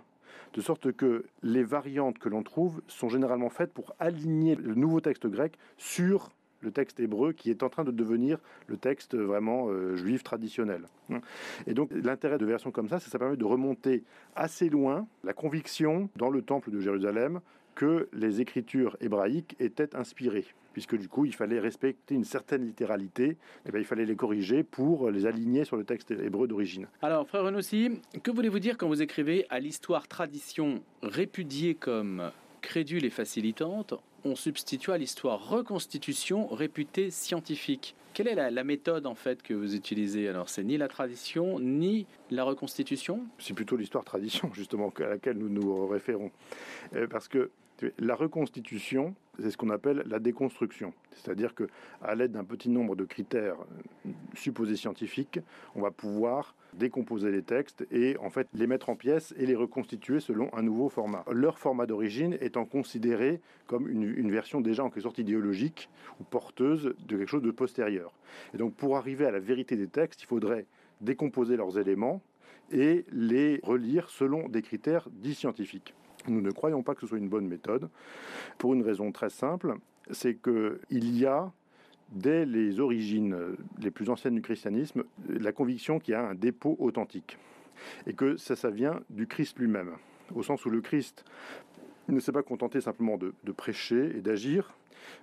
de 0.53 0.61
sorte 0.61 0.91
que 0.91 1.25
les 1.43 1.63
variantes 1.63 2.17
que 2.19 2.29
l'on 2.29 2.43
trouve 2.43 2.81
sont 2.87 3.09
généralement 3.09 3.49
faites 3.49 3.73
pour 3.73 3.95
aligner 3.99 4.55
le 4.55 4.75
nouveau 4.75 4.99
texte 4.99 5.27
grec 5.27 5.57
sur 5.77 6.31
le 6.61 6.71
texte 6.71 6.99
hébreu 6.99 7.33
qui 7.33 7.49
est 7.49 7.63
en 7.63 7.69
train 7.69 7.83
de 7.83 7.91
devenir 7.91 8.37
le 8.67 8.77
texte 8.77 9.15
vraiment 9.15 9.67
euh, 9.69 9.95
juif 9.95 10.23
traditionnel. 10.23 10.83
Et 11.67 11.73
donc 11.73 11.89
l'intérêt 11.91 12.37
de 12.37 12.45
versions 12.45 12.71
comme 12.71 12.87
ça, 12.87 12.99
c'est 12.99 13.05
que 13.05 13.11
ça 13.11 13.19
permet 13.19 13.37
de 13.37 13.45
remonter 13.45 14.03
assez 14.35 14.69
loin 14.69 15.07
la 15.23 15.33
conviction 15.33 16.09
dans 16.15 16.29
le 16.29 16.41
temple 16.41 16.71
de 16.71 16.79
Jérusalem 16.79 17.41
que 17.75 18.09
les 18.13 18.41
écritures 18.41 18.97
hébraïques 19.01 19.55
étaient 19.59 19.95
inspirées 19.95 20.45
puisque 20.73 20.97
du 20.97 21.07
coup 21.07 21.25
il 21.25 21.33
fallait 21.33 21.59
respecter 21.59 22.15
une 22.15 22.23
certaine 22.23 22.65
littéralité, 22.65 23.25
et 23.25 23.37
eh 23.65 23.71
bien, 23.71 23.79
il 23.81 23.85
fallait 23.85 24.05
les 24.05 24.15
corriger 24.15 24.63
pour 24.63 25.09
les 25.09 25.25
aligner 25.25 25.65
sur 25.65 25.75
le 25.75 25.83
texte 25.83 26.11
hébreu 26.11 26.47
d'origine. 26.47 26.87
Alors 27.01 27.27
frère 27.27 27.43
Renossi, 27.43 27.99
que 28.23 28.31
voulez-vous 28.31 28.59
dire 28.59 28.77
quand 28.77 28.87
vous 28.87 29.01
écrivez 29.01 29.45
à 29.49 29.59
l'histoire 29.59 30.07
tradition 30.07 30.81
répudiée 31.01 31.75
comme 31.75 32.31
crédule 32.61 33.05
et 33.05 33.09
facilitante, 33.09 33.95
on 34.25 34.35
substitue 34.35 34.91
à 34.91 34.97
l'histoire 34.97 35.49
reconstitution 35.49 36.47
réputée 36.47 37.11
scientifique. 37.11 37.95
Quelle 38.13 38.27
est 38.27 38.51
la, 38.51 38.63
méthode 38.63 39.07
en 39.07 39.15
fait 39.15 39.41
que 39.41 39.53
vous 39.53 39.73
utilisez? 39.73 40.27
Alors 40.27 40.49
c'est 40.49 40.63
ni 40.63 40.77
la 40.77 40.89
tradition 40.89 41.59
ni 41.59 42.05
la 42.29 42.43
reconstitution? 42.43 43.25
C'est 43.39 43.53
plutôt 43.53 43.77
l'histoire 43.77 44.03
tradition 44.03 44.51
justement 44.53 44.91
à 44.97 45.07
laquelle 45.07 45.37
nous 45.37 45.49
nous 45.49 45.87
référons. 45.87 46.31
Euh, 46.95 47.07
parce 47.07 47.27
que 47.27 47.51
la 47.99 48.15
reconstitution, 48.15 49.15
c'est 49.39 49.51
ce 49.51 49.57
qu'on 49.57 49.69
appelle 49.69 50.03
la 50.05 50.19
déconstruction. 50.19 50.93
C'est-à-dire 51.13 51.55
que 51.55 51.67
à 52.01 52.15
l'aide 52.15 52.31
d'un 52.31 52.43
petit 52.43 52.69
nombre 52.69 52.95
de 52.95 53.05
critères 53.05 53.55
euh, 54.05 54.11
supposés 54.33 54.75
scientifiques, 54.75 55.39
on 55.75 55.81
va 55.81 55.91
pouvoir 55.91 56.55
décomposer 56.73 57.31
les 57.31 57.41
textes 57.41 57.85
et 57.91 58.17
en 58.17 58.29
fait 58.29 58.47
les 58.53 58.67
mettre 58.67 58.89
en 58.89 58.95
pièces 58.95 59.33
et 59.37 59.45
les 59.45 59.55
reconstituer 59.55 60.19
selon 60.19 60.53
un 60.55 60.61
nouveau 60.61 60.89
format. 60.89 61.23
Leur 61.31 61.59
format 61.59 61.85
d'origine 61.85 62.37
étant 62.39 62.65
considéré 62.65 63.41
comme 63.67 63.89
une, 63.89 64.31
version 64.31 64.61
déjà 64.61 64.83
en 64.83 64.89
quelque 64.89 65.03
sorte 65.03 65.17
idéologique 65.17 65.89
ou 66.19 66.23
porteuse 66.23 66.95
de 67.07 67.17
quelque 67.17 67.29
chose 67.29 67.41
de 67.41 67.51
postérieur. 67.51 68.13
Et 68.53 68.57
donc 68.57 68.75
pour 68.75 68.97
arriver 68.97 69.25
à 69.25 69.31
la 69.31 69.39
vérité 69.39 69.75
des 69.75 69.87
textes, 69.87 70.23
il 70.23 70.27
faudrait 70.27 70.65
décomposer 71.01 71.57
leurs 71.57 71.77
éléments 71.77 72.21
et 72.71 73.05
les 73.11 73.59
relire 73.63 74.09
selon 74.09 74.47
des 74.47 74.61
critères 74.61 75.09
dits 75.11 75.35
scientifiques. 75.35 75.93
Nous 76.27 76.41
ne 76.41 76.51
croyons 76.51 76.83
pas 76.83 76.95
que 76.95 77.01
ce 77.01 77.07
soit 77.07 77.17
une 77.17 77.29
bonne 77.29 77.47
méthode, 77.47 77.89
pour 78.57 78.73
une 78.73 78.83
raison 78.83 79.11
très 79.11 79.29
simple, 79.29 79.75
c'est 80.11 80.35
qu'il 80.35 81.17
y 81.17 81.25
a, 81.25 81.51
dès 82.09 82.45
les 82.45 82.79
origines 82.79 83.35
les 83.79 83.91
plus 83.91 84.09
anciennes 84.09 84.35
du 84.35 84.41
christianisme, 84.41 85.03
la 85.27 85.51
conviction 85.51 85.99
qu'il 85.99 86.13
y 86.13 86.15
a 86.15 86.27
un 86.27 86.35
dépôt 86.35 86.75
authentique, 86.79 87.37
et 88.05 88.13
que 88.13 88.37
ça, 88.37 88.55
ça 88.55 88.69
vient 88.69 89.01
du 89.09 89.27
Christ 89.27 89.57
lui-même, 89.57 89.91
au 90.35 90.43
sens 90.43 90.65
où 90.65 90.69
le 90.69 90.81
Christ 90.81 91.25
ne 92.09 92.19
s'est 92.19 92.31
pas 92.31 92.43
contenté 92.43 92.81
simplement 92.81 93.17
de, 93.17 93.33
de 93.43 93.51
prêcher 93.51 94.15
et 94.17 94.21
d'agir, 94.21 94.75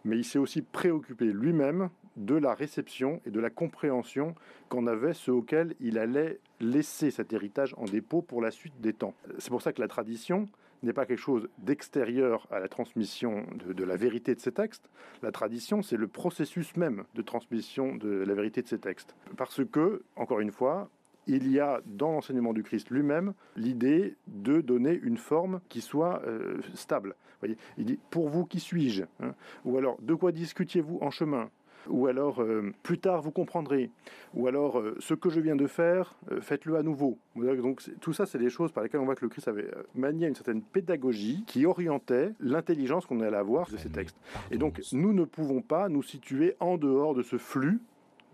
mais 0.05 0.17
il 0.17 0.25
s'est 0.25 0.39
aussi 0.39 0.63
préoccupé 0.63 1.27
lui-même 1.27 1.91
de 2.17 2.35
la 2.35 2.53
réception 2.53 3.21
et 3.27 3.31
de 3.31 3.41
la 3.41 3.51
compréhension 3.51 4.35
qu'en 4.69 4.87
avait 4.87 5.15
ceux 5.15 5.33
auxquels 5.33 5.75
il 5.81 5.99
allait 5.99 6.41
laisser 6.61 7.11
cet 7.11 7.33
héritage 7.33 7.75
en 7.79 7.85
dépôt 7.85 8.23
pour 8.23 8.43
la 8.43 8.51
suite 8.51 8.81
des 8.81 8.93
temps. 8.93 9.15
C'est 9.39 9.51
pour 9.51 9.63
ça 9.63 9.73
que 9.73 9.81
la 9.81 9.89
tradition, 9.89 10.49
n'est 10.83 10.93
pas 10.93 11.07
quelque 11.07 11.19
chose 11.19 11.49
d'extérieur 11.59 12.47
à 12.51 12.61
la 12.61 12.69
transmission 12.69 13.45
de, 13.67 13.85
la 13.85 13.97
vérité 13.97 14.35
de 14.35 14.41
ces 14.41 14.53
textes. 14.53 14.89
La 15.23 15.33
tradition, 15.33 15.83
c'est 15.83 15.97
le 15.97 16.09
processus 16.09 16.77
même 16.77 17.05
de 17.15 17.23
transmission 17.23 17.97
de 17.97 18.09
la 18.09 18.35
vérité 18.35 18.63
de 18.63 18.69
ces 18.69 18.79
textes. 18.79 19.15
Parce 19.37 19.65
que, 19.65 20.03
encore 20.17 20.41
une 20.41 20.53
fois, 20.53 20.91
il 21.27 21.51
y 21.51 21.61
a 21.61 21.81
dans 21.85 22.13
l'enseignement 22.13 22.53
du 22.53 22.63
Christ 22.63 22.91
lui-même 22.91 23.35
l'idée 23.57 24.17
de 24.27 24.61
donner 24.61 24.99
une 25.03 25.19
forme 25.19 25.61
qui 25.69 25.81
soit 25.81 26.23
euh, 26.27 26.59
stable. 26.75 27.15
Voyez, 27.41 27.57
il 27.77 27.85
dit 27.85 27.99
pour 28.11 28.29
vous 28.29 28.47
qui 28.47 28.61
suis-je 28.61 29.05
hein? 29.21 29.35
Ou 29.65 29.77
alors 29.77 29.99
de 30.01 30.15
quoi 30.15 30.33
discutiez-vous 30.33 30.99
en 31.01 31.11
chemin? 31.11 31.51
Ou 31.87 32.07
alors 32.07 32.43
euh, 32.43 32.73
plus 32.83 32.99
tard 32.99 33.23
vous 33.23 33.31
comprendrez, 33.31 33.91
ou 34.35 34.47
alors 34.47 34.79
euh, 34.79 34.97
ce 34.99 35.15
que 35.15 35.31
je 35.31 35.41
viens 35.41 35.57
de 35.57 35.67
faire, 35.67 36.15
euh, 36.31 36.41
faites-le 36.41 36.77
à 36.77 36.83
nouveau. 36.83 37.19
Donc 37.37 37.83
tout 38.01 38.13
ça, 38.13 38.27
c'est 38.27 38.39
des 38.39 38.51
choses 38.51 38.73
par 38.73 38.83
lesquelles 38.83 39.01
on 39.01 39.05
voit 39.05 39.15
que 39.15 39.25
le 39.25 39.29
Christ 39.29 39.49
avait 39.49 39.71
manié 39.95 40.27
une 40.27 40.35
certaine 40.35 40.63
pédagogie 40.63 41.45
qui 41.47 41.67
orientait 41.67 42.33
l'intelligence 42.41 43.07
qu'on 43.07 43.21
allait 43.21 43.37
avoir 43.37 43.71
de 43.71 43.77
ces 43.77 43.91
textes. 43.91 44.17
Et 44.51 44.59
donc 44.59 44.81
nous 44.93 45.13
ne 45.13 45.25
pouvons 45.25 45.63
pas 45.63 45.89
nous 45.89 46.03
situer 46.03 46.57
en 46.61 46.77
dehors 46.77 47.15
de 47.15 47.23
ce 47.23 47.39
flux 47.39 47.81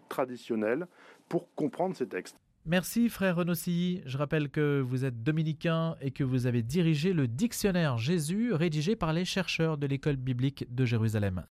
traditionnel 0.09 0.87
pour 1.29 1.53
comprendre 1.55 1.97
ces 1.97 2.07
textes. 2.07 2.37
Merci 2.67 3.11
frère 3.11 3.37
Renossi. 3.37 4.01
Je 4.07 4.17
rappelle 4.17 4.49
que 4.49 4.81
vous 4.81 5.05
êtes 5.05 5.23
dominicain 5.23 5.97
et 6.01 6.11
que 6.11 6.25
vous 6.25 6.47
avez 6.47 6.63
dirigé 6.63 7.13
le 7.13 7.29
dictionnaire 7.29 7.99
Jésus 7.99 8.55
rédigé 8.55 8.97
par 8.97 9.13
les 9.13 9.27
chercheurs 9.27 9.77
de 9.77 9.87
l'école 9.87 10.17
biblique 10.17 10.67
de 10.75 10.87
Jérusalem. 10.87 11.43